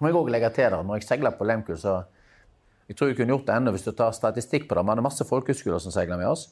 [0.00, 2.02] Må jeg òg legge til det, Når jeg seiler på Lemkul, så
[2.88, 4.82] Jeg tror jeg kunne gjort det ennå hvis du tar statistikk på det.
[4.82, 6.48] Vi hadde masse folkehøyskoler som seiler med oss.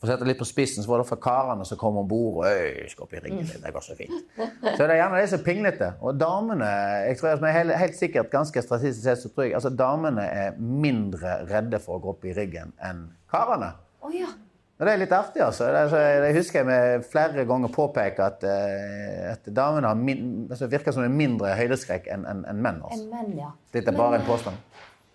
[0.00, 2.40] For å sette litt på spissen, så var det for karene som kom om bord
[2.40, 3.50] og øy, skal opp i riggen.
[3.62, 4.32] Det går så fint.
[4.74, 5.90] Så det er gjerne de som er pinglete.
[6.02, 6.70] Og damene
[7.06, 10.56] jeg tror jeg helt, helt sikkert ganske statistisk sett, så tror jeg altså damene er
[10.58, 13.74] mindre redde for å gå opp i ryggen enn karene.
[14.02, 14.32] Å ja.
[14.80, 15.68] Det er litt artig, altså.
[15.70, 21.04] Det husker jeg flere ganger påpeke at, eh, at damene har min, altså, virker som
[21.06, 22.80] en mindre høydeskrekk enn en, en menn.
[22.80, 23.04] En Altså.
[23.12, 23.52] menn, ja.
[23.74, 24.56] Dette er bare en påstand.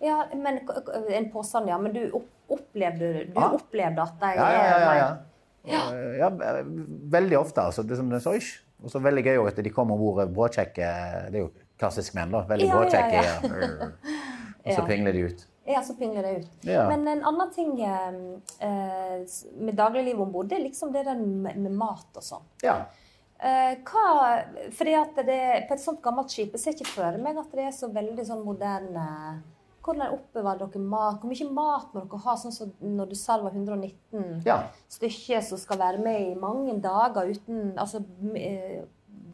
[0.03, 0.62] Ja, men
[1.10, 1.78] En påstand, ja.
[1.82, 2.03] Men du
[2.47, 3.58] opplevde, du ah.
[3.58, 4.93] opplevde at de Ja, ja, ja.
[4.93, 5.82] ja,
[6.22, 6.30] ja.
[6.30, 6.64] ja,
[7.18, 7.62] veldig ofte.
[7.62, 7.84] altså.
[7.84, 8.64] Det som så ikke.
[8.84, 10.88] Og så veldig gøy at de kommer om bord bråkjekke
[11.34, 11.49] Det er jo
[11.82, 12.45] klassisk menn, da.
[12.47, 13.24] Veldig ja, bråkjekke.
[13.26, 13.36] ja.
[13.41, 13.91] Ja.
[14.68, 15.45] Og så pingler de ut.
[15.68, 16.53] Ja, så pingler det ut.
[16.63, 16.86] Ja.
[16.88, 18.13] Men en annen ting eh,
[18.63, 19.26] eh,
[19.59, 22.45] med dagliglivet om bord, det er liksom det der med, mat og sånn.
[22.63, 22.78] Ja.
[23.38, 24.39] Eh, hva,
[24.74, 27.68] fordi at det, På et sånt gammelt skip jeg ser ikke for meg at det
[27.68, 29.03] er så veldig sånn moderne
[29.86, 31.20] Hvordan oppbevarer dere mat?
[31.22, 32.34] Hvor mye mat må dere ha?
[32.41, 34.57] Sånn som når du sa det var 119 Ja.
[34.89, 38.01] stykker som skal være med i mange dager uten, altså,
[38.36, 38.82] eh,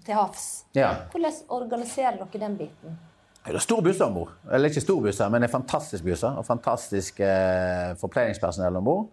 [0.03, 0.65] til havs.
[0.75, 0.91] ja.
[1.13, 2.99] Hvordan organiserer dere den biten?
[3.43, 4.31] Det er store busser om bord.
[4.51, 6.37] Eller ikke stor buss, men det er fantastisk busser.
[6.39, 9.09] Og fantastisk eh, forpleiningspersonell om bord.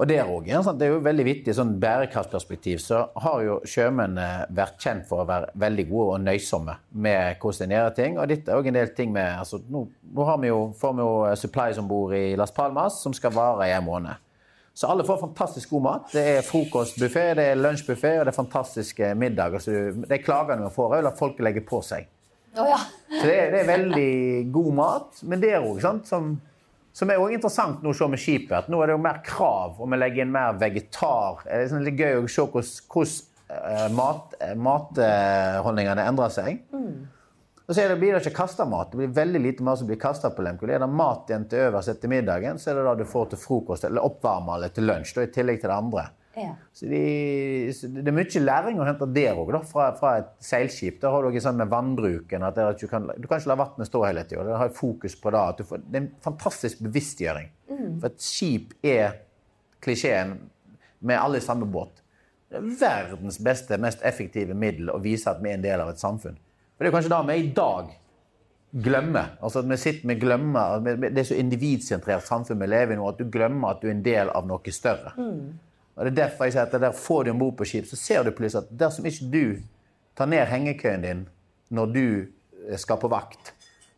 [0.00, 0.48] Og der òg.
[0.48, 2.80] Det er jo veldig viktig sånn bærekraftperspektiv.
[2.82, 7.70] Så har jo sjømennene vært kjent for å være veldig gode og nøysomme med hvordan
[7.70, 8.16] de gjør ting.
[8.18, 9.84] Og dette er òg en del ting med altså, Nå,
[10.16, 13.36] nå vi jo, får vi jo eh, supplies om bord i Las Palmas som skal
[13.36, 14.28] vare i en måned.
[14.74, 16.10] Så alle får fantastisk god mat.
[16.16, 19.60] Det er frokostbuffé, det er lunsjbuffé og det er fantastiske middager.
[19.60, 22.08] Så du- de klagene vi får, er at folk legger på seg.
[22.52, 22.78] Å ja.
[23.08, 24.12] Så det er, det er veldig
[24.52, 25.22] god mat.
[25.28, 26.34] Men det er òg som,
[26.92, 29.22] som er også interessant nå å se med skipet, at nå er det jo mer
[29.26, 31.42] krav om å legge inn mer vegetar.
[31.46, 33.16] Det er sånn litt gøy å se hvordan,
[33.56, 36.62] eh, mat, eh, matholdningene endrer seg.
[37.62, 38.90] Og så det, blir det ikke kasta mat.
[38.90, 40.68] Det blir veldig lite mat som blir kasta på Lemkul.
[40.74, 43.40] Er det mat igjen til øverst etter middagen, så er det da du får til
[43.40, 46.08] frokost eller oppvarme eller til lunsj, da, i tillegg til det andre.
[46.34, 46.52] Ja.
[46.72, 47.00] Så, de,
[47.76, 51.00] så det er mye læring å hente der òg, fra, fra et seilskip.
[51.02, 53.90] Der har du ikke sånn med vannbruken at, du, kan, du kan ikke la vannet
[53.90, 54.46] stå hele tida.
[54.48, 55.42] Det fokus på det.
[55.42, 57.50] At får, det er en fantastisk bevisstgjøring.
[58.00, 59.18] For et skip er
[59.82, 60.38] klisjeen
[61.02, 62.00] med alle i samme båt.
[62.52, 65.92] Det er verdens beste, mest effektive middel å vise at vi er en del av
[65.92, 66.38] et samfunn.
[66.76, 67.98] For det er kanskje det vi i dag.
[68.72, 69.34] glemmer.
[69.42, 73.08] Altså at vi sitter med glemmer, Det er så individsentrert samfunn vi lever i nå
[73.08, 75.12] at du glemmer at du er en del av noe større.
[75.96, 77.96] Og det er derfor jeg sier at der Får du om bord på skip, så
[78.00, 79.44] ser du plutselig at dersom ikke du
[80.16, 81.24] tar ned hengekøyen din
[81.72, 82.04] når du
[82.68, 83.52] eh, skal på vakt,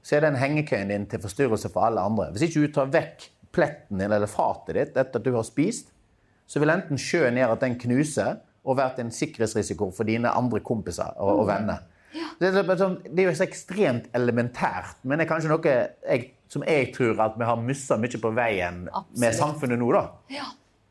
[0.04, 2.28] så er den hengekøyen din til forstyrrelse for alle andre.
[2.34, 5.90] Hvis ikke du tar vekk pletten din eller fatet ditt etter at du har spist,
[6.46, 10.60] så vil enten sjøen gjøre at den knuser og vært en sikkerhetsrisiko for dine andre
[10.64, 11.82] kompiser og, og venner.
[12.40, 16.28] Det, er, sånn- det er jo så ekstremt elementært, men det er kanskje noe jeg,
[16.52, 18.84] som jeg tror at vi har mista mye på veien
[19.18, 20.04] med samfunnet nå, da.
[20.32, 20.46] Ja.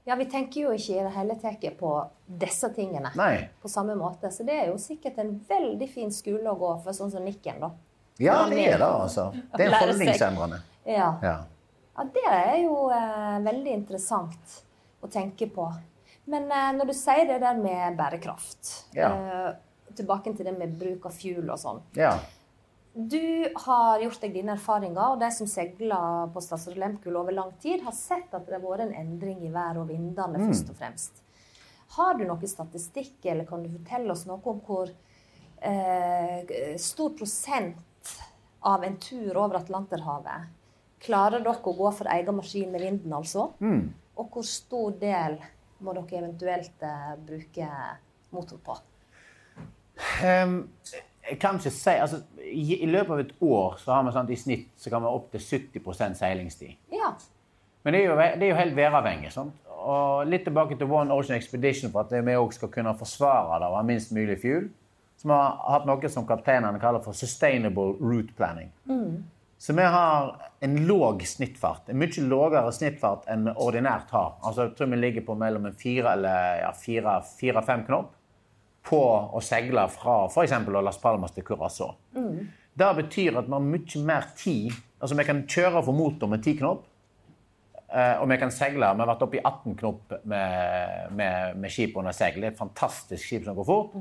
[0.05, 1.91] Ja, vi tenker jo ikke i det hele tatt på
[2.27, 3.47] disse tingene Nei.
[3.61, 4.31] på samme måte.
[4.31, 7.61] Så det er jo sikkert en veldig fin skole å gå for, sånn som Nikken,
[7.63, 7.69] da.
[8.21, 9.29] Ja, det er det, altså.
[9.57, 10.59] Det er holdningsendrende.
[10.85, 11.07] Ja.
[11.23, 11.37] Ja.
[11.95, 14.59] Ja, det er jo eh, veldig interessant
[15.01, 15.67] å tenke på.
[16.25, 19.09] Men eh, når du sier det der med bærekraft, Ja.
[19.13, 19.51] eh,
[19.95, 21.81] tilbake til det med bruk av fuel og sånn.
[21.95, 22.15] ja.
[22.93, 27.51] Du har gjort deg dine erfaringer, og de som seiler på Statsråd Lehmkuhl over lang
[27.63, 30.47] tid, har sett at det har vært en endring i vær og vindene, Mm.
[30.51, 31.23] først og fremst.
[31.97, 34.89] Har du noe statistikk, eller kan du fortelle oss noe om hvor
[35.61, 38.13] eh, stor prosent
[38.63, 40.47] av en tur over Atlanterhavet
[40.99, 43.53] klarer dere å gå for egen maskin med vinden, altså?
[43.59, 43.93] Mm.
[44.17, 45.39] Og hvor stor del
[45.79, 47.69] må dere eventuelt eh, bruke
[48.31, 48.77] motor på?
[50.23, 50.69] Ehm,
[51.29, 54.31] jeg kan ikke si altså, i, I løpet av et år så har vi sånn,
[54.33, 56.77] i snitt så kan vi opp til 70% seilingstid.
[56.93, 57.13] Ja.
[57.83, 59.31] Men det er jo, det er jo helt væravhengig.
[59.35, 59.59] sant?
[59.83, 63.69] Og litt tilbake til One Ocean Expedition for at vi også skal kunne forsvare det
[63.71, 64.69] og ha minst mulig fuel.
[65.19, 68.71] Som har hatt noe som kapteinene kaller for sustainable route planning.
[69.63, 70.33] Så vi har
[70.65, 71.91] en låg snittfart.
[71.91, 74.33] En mye lavere snittfart enn vi ordinært har.
[74.43, 78.11] Altså, jeg tror vi ligger på mellom en fire eller ja, fire, fire-fem knop
[78.83, 78.99] på
[79.33, 80.53] å seile fra f.eks.
[80.83, 81.93] Las Palmas til Curacao.
[82.73, 84.73] Det betyr at vi har mye mer tid.
[84.99, 86.83] Altså, vi kan kjøre for motor med 10 knop.
[87.93, 88.89] eh, Og vi kan seile.
[88.95, 92.39] Vi har vært oppe i 18 knop med, med, med skip under seil.
[92.41, 93.95] Det er et fantastisk skip som går fort.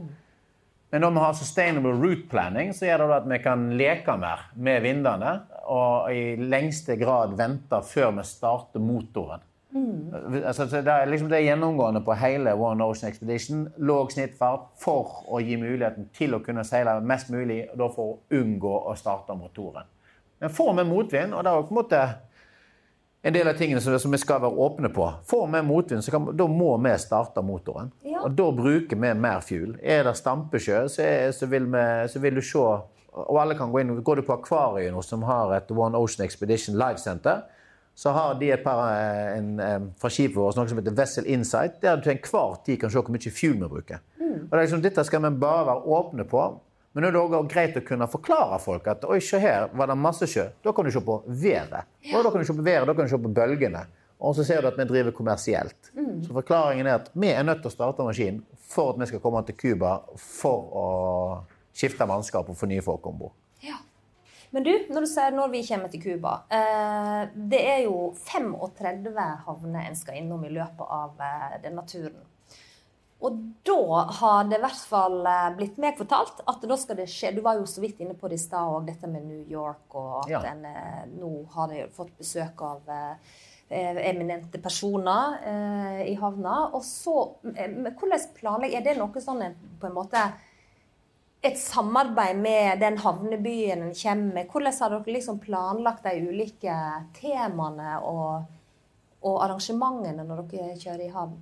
[0.93, 4.43] Men når vi har sustainable route planning, så gjør det at vi kan leke mer
[4.57, 5.31] med vindene
[5.73, 9.41] og i lengste grad vente før vi starter motoren.
[9.73, 13.63] Altså, så det er liksom det gjennomgående på hele One Ocean Expedition.
[13.77, 18.11] Låg snittfart for å gi muligheten til å kunne seile mest mulig, og da for
[18.11, 19.89] å unngå å starte motoren.
[20.43, 22.03] Men får vi motvind, og det er jo på en måte
[23.23, 25.05] en del av tingene som, som vi skal være åpne på.
[25.31, 27.93] Får vi motvind, så kan, da må vi starte motoren.
[28.03, 28.25] Ja.
[28.27, 29.77] Og da bruker vi mer fuel.
[29.79, 32.65] Er det stampesjø, så, er, så, vil vi, så vil du se
[33.13, 33.93] Og alle kan gå inn.
[34.03, 37.43] Går du på akvariet nå, som har et One Ocean Expedition Live Center,
[37.95, 41.29] så har de et par en, en, eh, fra skipet vårt noe som heter Vessel
[41.29, 44.05] Insight, der du til enhver tid kan se hvor mye fuel vi bruker.
[44.19, 46.45] Og det er liksom, Dette skal vi bare være åpne på.
[46.93, 49.97] Men det er også greit å kunne forklare folk at oi, se her var det
[49.97, 50.45] masse sjø.
[50.65, 51.89] Da kan du se på været.
[52.13, 53.87] Og da kan du se på været, da kan du se på bølgene.
[54.23, 55.89] Og så ser du at vi driver kommersielt.
[56.23, 59.23] Så forklaringen er at vi er nødt til å starte maskinen for at vi skal
[59.25, 60.87] komme til Cuba for å
[61.73, 63.35] skifte mannskap og få nye folk om bord.
[64.53, 69.23] Men du, når du sier når vi kommer til Cuba eh, Det er jo 35
[69.47, 72.21] havner en skal innom i løpet av eh, denne turen.
[73.23, 77.07] Og da har det i hvert fall eh, blitt meg fortalt at da skal det
[77.11, 79.45] skje Du var jo så vidt inne på det i stad òg, dette med New
[79.49, 80.41] York, og at Ja.
[80.53, 83.35] en eh, nå har de fått besøk av eh,
[83.71, 86.69] eh, eminente personer eh, i havna.
[86.75, 87.17] Og så
[87.55, 90.27] eh, Hvordan planlegger Er det noe sånn en på en måte
[91.43, 94.51] et samarbeid med den havnebyen en kommer med.
[94.51, 96.75] Hvordan har dere liksom planlagt de ulike
[97.19, 98.45] temaene og,
[99.27, 101.41] og arrangementene når dere kjører i havn?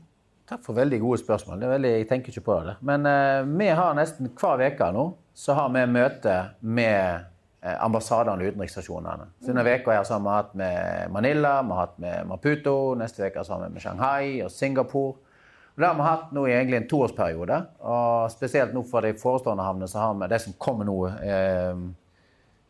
[0.51, 1.61] Takk for veldig gode spørsmål.
[1.77, 2.79] Veldig, jeg tenker ikke på det.
[2.81, 7.29] Men eh, vi har nesten hver uke nå så har vi møte med
[7.63, 9.29] eh, ambassadene og utenriksstasjonene.
[9.39, 13.45] Så Denne veka har vi hatt med Manila, vi har hatt med Maputo, neste uke
[13.47, 15.21] har vi med Shanghai og Singapore.
[15.81, 17.57] Og Det har vi hatt nå i egentlig en toårsperiode.
[17.89, 21.81] Og spesielt nå for de forestående havnene så har vi det som kommer nå eh,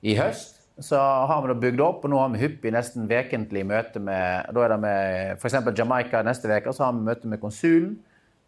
[0.07, 0.61] i høst.
[0.79, 4.47] Så har vi det bygd opp, og nå har vi hyppig nesten vekentlig møte med
[4.55, 5.59] Da er det med f.eks.
[5.77, 7.99] Jamaica neste uke, så har vi møte med konsulen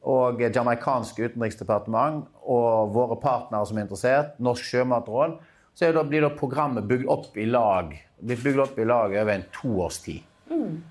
[0.07, 5.37] og jamaicansk utenriksdepartement og våre partnere som er interessert, Norsk sjømatråd.
[5.75, 7.93] Så det, blir da programmet bygd opp i lag
[8.23, 10.23] blitt bygd opp i lag over en toårstid.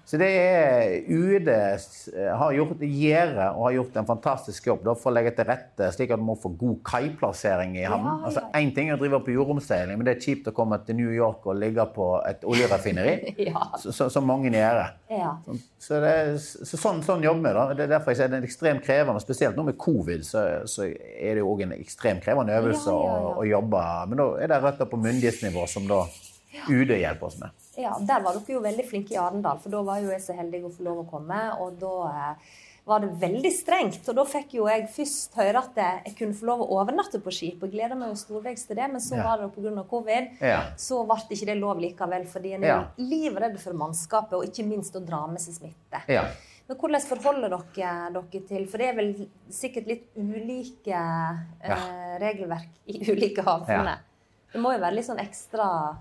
[0.05, 4.95] Så det er UD eh, har gjort gjerde og har gjort en fantastisk jobb da,
[4.97, 8.21] for å legge til rette slik at du må få god kaiplassering i havnen.
[8.23, 8.43] Ja, Altså.
[8.57, 11.11] Én ting er å drive på jordomseiling, men det er kjipt å komme til New
[11.13, 13.67] York og ligge på et oljeraffineri, Ja.
[13.77, 14.81] som mange gjør.
[15.11, 15.31] Ja.
[15.81, 17.55] Så, det, så sånn, sånn jobber vi.
[17.57, 17.65] da.
[17.77, 19.21] Det er derfor jeg sier det er ekstremt krevende.
[19.23, 22.97] Spesielt nå med covid, så, så er det jo òg en ekstremt krevende øvelse Ja.
[23.21, 23.81] Å, å jobbe.
[24.11, 26.03] Men da er det røtter på myndighetsnivå som da
[26.69, 27.51] UD hjelper oss med.
[27.77, 30.35] Ja, Der var dere jo veldig flinke i Arendal, for da var jo jeg så
[30.35, 31.37] heldig å få lov å komme.
[31.63, 32.51] Og da eh,
[32.85, 34.09] var det veldig strengt.
[34.11, 37.31] Og da fikk jo jeg først høre at jeg, kunne få lov å overnatte på
[37.31, 37.63] skip.
[37.63, 39.23] Og gleda meg jo storveis til det, men så Ja.
[39.23, 39.85] var det pga.
[39.87, 40.29] covid.
[40.41, 40.61] Ja.
[40.75, 42.85] Så ble ikke det lov likevel, fordi en er Ja.
[42.97, 46.03] livredd for mannskapet, og ikke minst å dra med seg smitte.
[46.09, 46.25] Ja.
[46.67, 50.99] Men hvordan forholder dere dere til For det er vel sikkert litt ulike
[51.63, 53.99] eh, regelverk i ulike havner.
[54.51, 55.97] Det må jo være litt sånn ekstra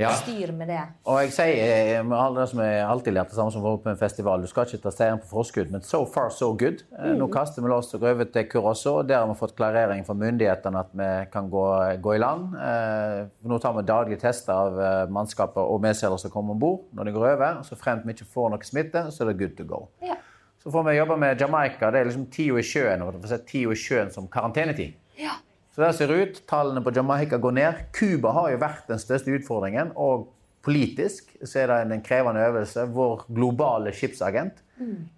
[0.00, 0.08] Ja.
[0.18, 0.80] styr med det.
[1.06, 3.92] Og jeg sier eh, med alle det som jeg alltid lærte samme som var på
[3.92, 6.82] en festival, du skal ikke ta seieren på forskudd, men so far so good.
[6.98, 7.12] Mm.
[7.20, 10.16] Nå kaster vi oss og går over til Curacao, der har vi fått klarering fra
[10.18, 11.62] myndighetene at vi kan gå,
[12.02, 12.56] gå i land.
[12.58, 16.88] Eh, Nå tar vi daglige tester av eh, mannskapet og medseilere som kommer om bord
[16.90, 17.62] når de går over.
[17.62, 19.84] Så fremt vi ikke får noe smitte, så er det good to go.
[20.02, 20.18] Ja.
[20.58, 21.90] Så får vi jobbe med Jamaica.
[21.94, 24.94] Det er liksom tida i sjøen og for å si tida i sjøen som karantenetid.
[25.20, 25.36] Ja.
[25.74, 26.38] Så det ser ut.
[26.46, 27.80] Tallene på Jamaica går ned.
[27.92, 29.90] Cuba har jo vært den største utfordringen.
[29.98, 30.28] Og
[30.64, 32.86] politisk så er det en krevende øvelse.
[32.94, 34.62] Vår globale skipsagent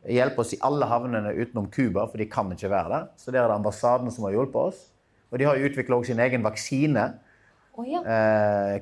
[0.08, 3.06] hjelper oss i alle havnene utenom Cuba, for de kan ikke være der.
[3.16, 4.82] Så der er det ambassaden som har hjulpet oss.
[5.30, 7.06] Og de har jo utvikla sin egen vaksine.
[7.76, 8.00] Å ja.
[8.00, 8.78] Eh,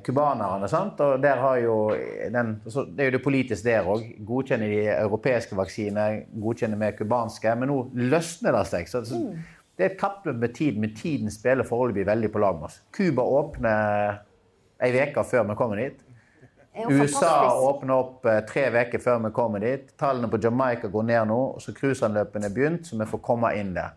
[1.03, 1.75] Og der har jo
[2.31, 4.05] den, så det er jo det politiske der òg.
[4.23, 7.55] Godkjenner de europeiske vaksiner, godkjenner vi cubanske.
[7.59, 8.87] Men nå løsner det seg.
[8.87, 9.19] Så, så
[9.75, 12.79] det er et kappløp med tid, men tiden spiller foreløpig veldig på lag med oss.
[12.95, 14.21] Cuba åpner
[14.83, 16.01] ei uke før vi kommer dit.
[16.75, 19.91] USA åpner opp eh, tre uker før vi kommer dit.
[19.99, 23.51] Tallene på Jamaica går ned nå, og så cruiseanløpene er begynt, så vi får komme
[23.59, 23.95] inn der.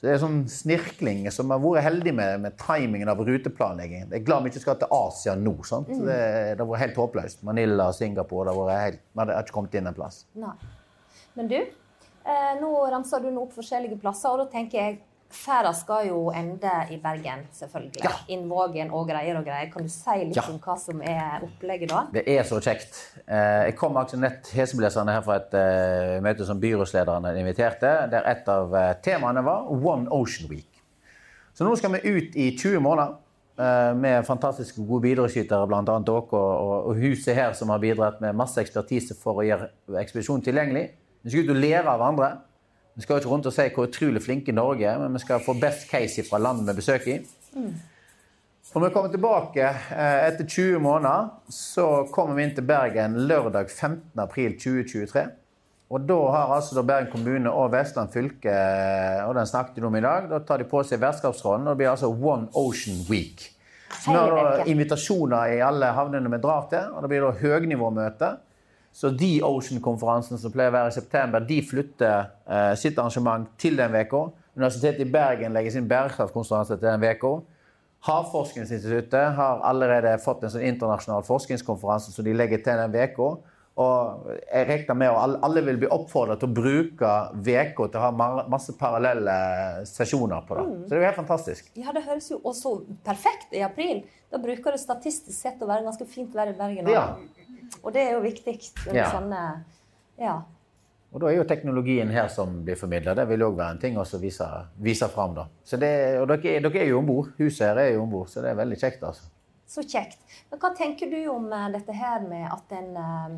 [0.00, 4.08] Så det er sånn snirkling som har vært heldig med, med timingen av ruteplanleggingen.
[4.08, 5.52] Jeg er glad vi ikke skal til Asia nå.
[5.60, 5.90] Mm.
[6.06, 6.20] Det,
[6.56, 7.42] det har vært helt håpløst.
[7.44, 10.22] Manila, Singapore, det har vært helt, vi har ikke kommet inn en plass.
[10.40, 10.54] Nei.
[11.36, 14.98] Men du, eh, nå ramser du nå opp forskjellige plasser, og da tenker jeg
[15.30, 18.02] Ferda skal jo ende i Bergen, selvfølgelig.
[18.02, 18.10] Ja.
[18.34, 19.70] Inn Vågen og greier og greier.
[19.72, 20.42] Kan du si litt Ja.
[20.50, 22.00] om hva som er opplegget da?
[22.12, 22.98] Det er så kjekt.
[23.28, 28.48] Eh, Jeg kom nett heseblesende her fra et eh, møte som byrådslederne inviterte, der et
[28.48, 30.66] av eh, temaene var One Ocean Week.
[31.54, 33.14] Så nå skal vi ut i 20 måneder
[33.94, 35.82] med fantastiske gode bidragsytere, bl.a.
[35.82, 39.68] dere og huset her som har bidratt med masse ekspertise for å gjøre
[40.00, 40.86] ekspedisjonen tilgjengelig.
[41.22, 42.30] Vi skal ut og lære av andre.
[42.94, 45.42] Vi skal jo ikke rundt og si hvor utrolig flinke Norge er, men vi skal
[45.44, 47.20] få best case fra landet vi besøker i.
[48.70, 53.70] Når vi kommer tilbake eh, etter 20 måneder, så kommer vi inn til Bergen lørdag
[53.70, 54.20] 15.
[54.22, 55.24] april 2023.
[55.90, 59.88] Og da har altså da Bergen kommune og Vestland fylke, eh, og den snakket vi
[59.88, 63.02] om i dag, da tar de på seg vertskapsrollen, og det blir altså One Ocean
[63.08, 63.48] Week.
[63.90, 67.32] Så vi har da invitasjoner i alle havnene vi drar til, og det blir da
[67.40, 68.30] høgnivåmøte.
[68.92, 73.78] Så The Ocean-konferansen som pleier å være i september, de flytter eh, sitt arrangement til
[73.78, 74.26] den uka.
[74.58, 77.36] Universitetet i Bergen legger sin bærekraftkonferanse til den uka.
[78.08, 83.30] Havforskningsinstituttet har allerede fått en sånn internasjonal forskningskonferanse som de legger til den uka.
[83.80, 88.02] Og jeg regner med at alle, vil bli oppfordret til å bruke uka til å
[88.02, 89.36] ha masse parallelle
[89.88, 90.64] sesjoner på det.
[90.82, 91.70] Så det er jo helt fantastisk.
[91.78, 92.74] Ja, det høres jo også
[93.06, 94.02] perfekt i april.
[94.30, 96.90] Da bruker det statistisk sett å være ganske fint vær i Bergen.
[96.90, 97.06] Ja.
[97.82, 98.56] Og det er jo viktig.
[98.94, 99.06] Ja.
[99.12, 99.42] Sånne,
[100.20, 100.36] ja.
[101.10, 103.16] Og da er jo teknologien her som blir formidla.
[103.18, 104.46] Det vil òg være en ting å vise,
[104.78, 105.32] vise fram.
[105.34, 105.44] Da.
[105.66, 105.90] Så det,
[106.20, 107.32] og dere, dere er jo om bord.
[107.40, 109.02] Huset her er jo om bord, så det er veldig kjekt.
[109.08, 109.24] altså.
[109.70, 110.18] Så kjekt.
[110.50, 113.30] Men hva tenker du om eh, dette her med at en eh,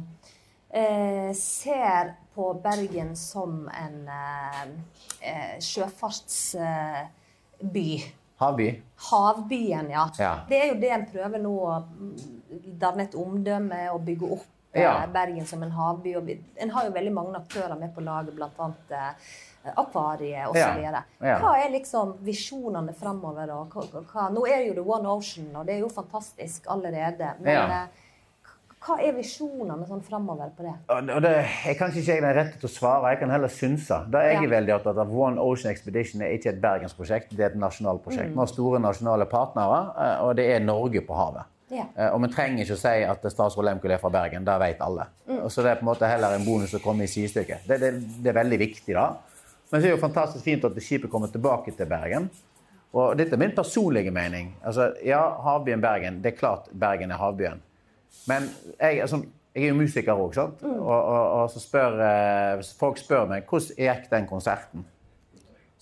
[0.82, 4.62] eh, ser på Bergen som en eh,
[5.20, 7.88] eh, sjøfartsby?
[8.42, 8.68] Havby.
[9.10, 10.08] Havbyen, ja.
[10.18, 10.32] Ja.
[10.48, 11.74] Det er jo det en prøver nå å
[12.80, 14.44] danne et omdømme og bygge opp
[14.74, 15.06] eh, Ja.
[15.06, 16.14] Bergen som en havby.
[16.56, 18.70] En har jo veldig mange aktører med på laget, bl.a.
[18.90, 20.80] Eh, Akvariet osv.
[20.82, 21.02] Ja.
[21.22, 21.36] Ja.
[21.38, 23.46] Hva er liksom visjonene framover?
[23.46, 27.34] nå er jo det One Ocean, og det er jo fantastisk allerede.
[27.40, 27.66] Men Ja.
[27.84, 27.86] eh,
[28.82, 30.74] hva er visjonene sånn framover på det?
[31.22, 34.00] Det, jeg kan ikke jeg den rette til å svare, jeg kan heller synse.
[34.10, 34.48] Da jeg er Ja.
[34.58, 38.30] veldig opptatt av, One Ocean Expedition er ikke et bergensprosjekt, det er et nasjonalt prosjekt.
[38.30, 38.34] Mm.
[38.34, 41.44] Vi har store nasjonale partnere, eh, og det er Norge på havet.
[41.72, 41.86] Ja.
[41.96, 44.80] Eh, Og vi trenger ikke å si at statsråd Lehmkuhl er fra Bergen, det vet
[44.84, 45.06] alle.
[45.26, 45.42] Mm.
[45.48, 47.64] Så det er på en måte heller en bonus å komme i sidestykket.
[47.68, 47.92] Det, det,
[48.22, 49.06] det er veldig viktig, da.
[49.72, 52.28] Men det er jo fantastisk fint at skipet kommer tilbake til Bergen.
[52.92, 54.50] Og dette er min personlige mening.
[54.68, 56.18] Altså, ja, havbyen Bergen.
[56.20, 57.62] Det er klart Bergen er havbyen.
[58.28, 59.22] Men jeg, altså,
[59.54, 60.62] Jeg er jo musiker òg, sant.
[60.64, 64.84] Og, og, og så spør eh, folk spør meg hvordan gikk den konserten.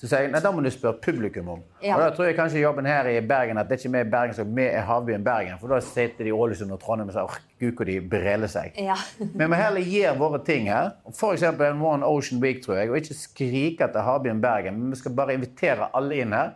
[0.00, 1.64] Så sier jeg nei, da må du spørre publikum om.
[1.84, 1.98] Ja.
[1.98, 4.12] Og da tror jeg kanskje jobben her i Bergen at det er ikke vi i
[4.14, 5.58] Bergen som vi er havbyen Bergen.
[5.60, 8.78] For da sitter de i Ålesund og Trondheim og sier gud hvor de breler seg.
[8.80, 8.96] Ja.
[9.42, 10.94] Vi må heller gjøre våre ting her.
[11.12, 11.44] F.eks.
[11.44, 12.88] en One Ocean Week, tror jeg.
[12.88, 16.54] Og ikke skrike etter havbyen Bergen, men vi skal bare invitere alle inn her.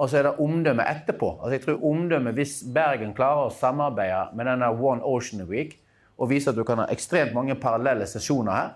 [0.00, 1.34] Og så er det omdømme etterpå.
[1.36, 5.76] Altså jeg tror omdømme Hvis Bergen klarer å samarbeide med denne One Ocean Week
[6.16, 8.74] og vise at du kan ha ekstremt mange parallelle sesjoner her,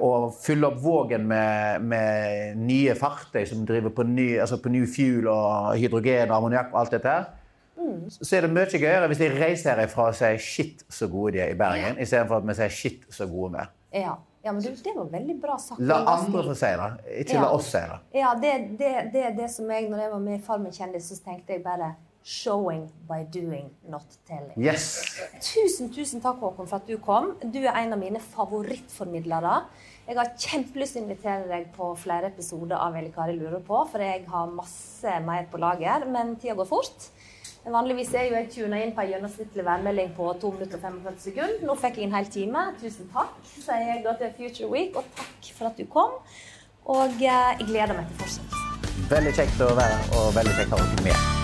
[0.00, 4.86] og fylle opp Vågen med, med nye fartøy som driver på ny, altså på new
[4.86, 7.24] fuel og hydrogen og ammoniakk og alt dette her,
[8.08, 11.40] så er det mye gøyere hvis de reiser herifra og sier 'shit, så gode de
[11.42, 13.72] er i Bergen', istedenfor at vi sier 'shit, så gode vi er'.
[13.92, 14.14] Ja.
[14.44, 15.80] ja, men det var veldig bra sagt.
[15.80, 16.90] La andre få si det,
[17.24, 17.40] ikke Ja.
[17.40, 17.98] la oss si det.
[18.14, 21.10] Ja, det, det, det er det som jeg, når jeg var med i Farmen kjendis,
[21.10, 21.94] så tenkte jeg bare
[22.24, 24.56] Showing by doing, not telling.
[24.56, 25.18] Yes.
[25.44, 27.34] Tusen, tusen takk, Håkon, for at du kom.
[27.52, 29.58] Du er en av mine favorittformidlere.
[30.08, 33.82] Jeg har kjempelyst til å invitere deg på flere episoder av Eli Kari lurer på,
[33.92, 37.10] for jeg har masse mer på lager, men tida går fort.
[37.76, 41.22] Vanligvis er jo jeg tuna inn på en gjennomsnittlig værmelding på 2 minutter og 45
[41.28, 41.62] sekunder.
[41.68, 42.66] Nå fikk jeg en hel time.
[42.80, 46.20] Tusen takk, sier jeg da til Future Week, og takk for at du kom.
[46.88, 49.08] Og eh, jeg gleder meg til fortsettelsen.
[49.12, 51.43] Veldig kjekt å være her, og veldig kjekt å ha dere med.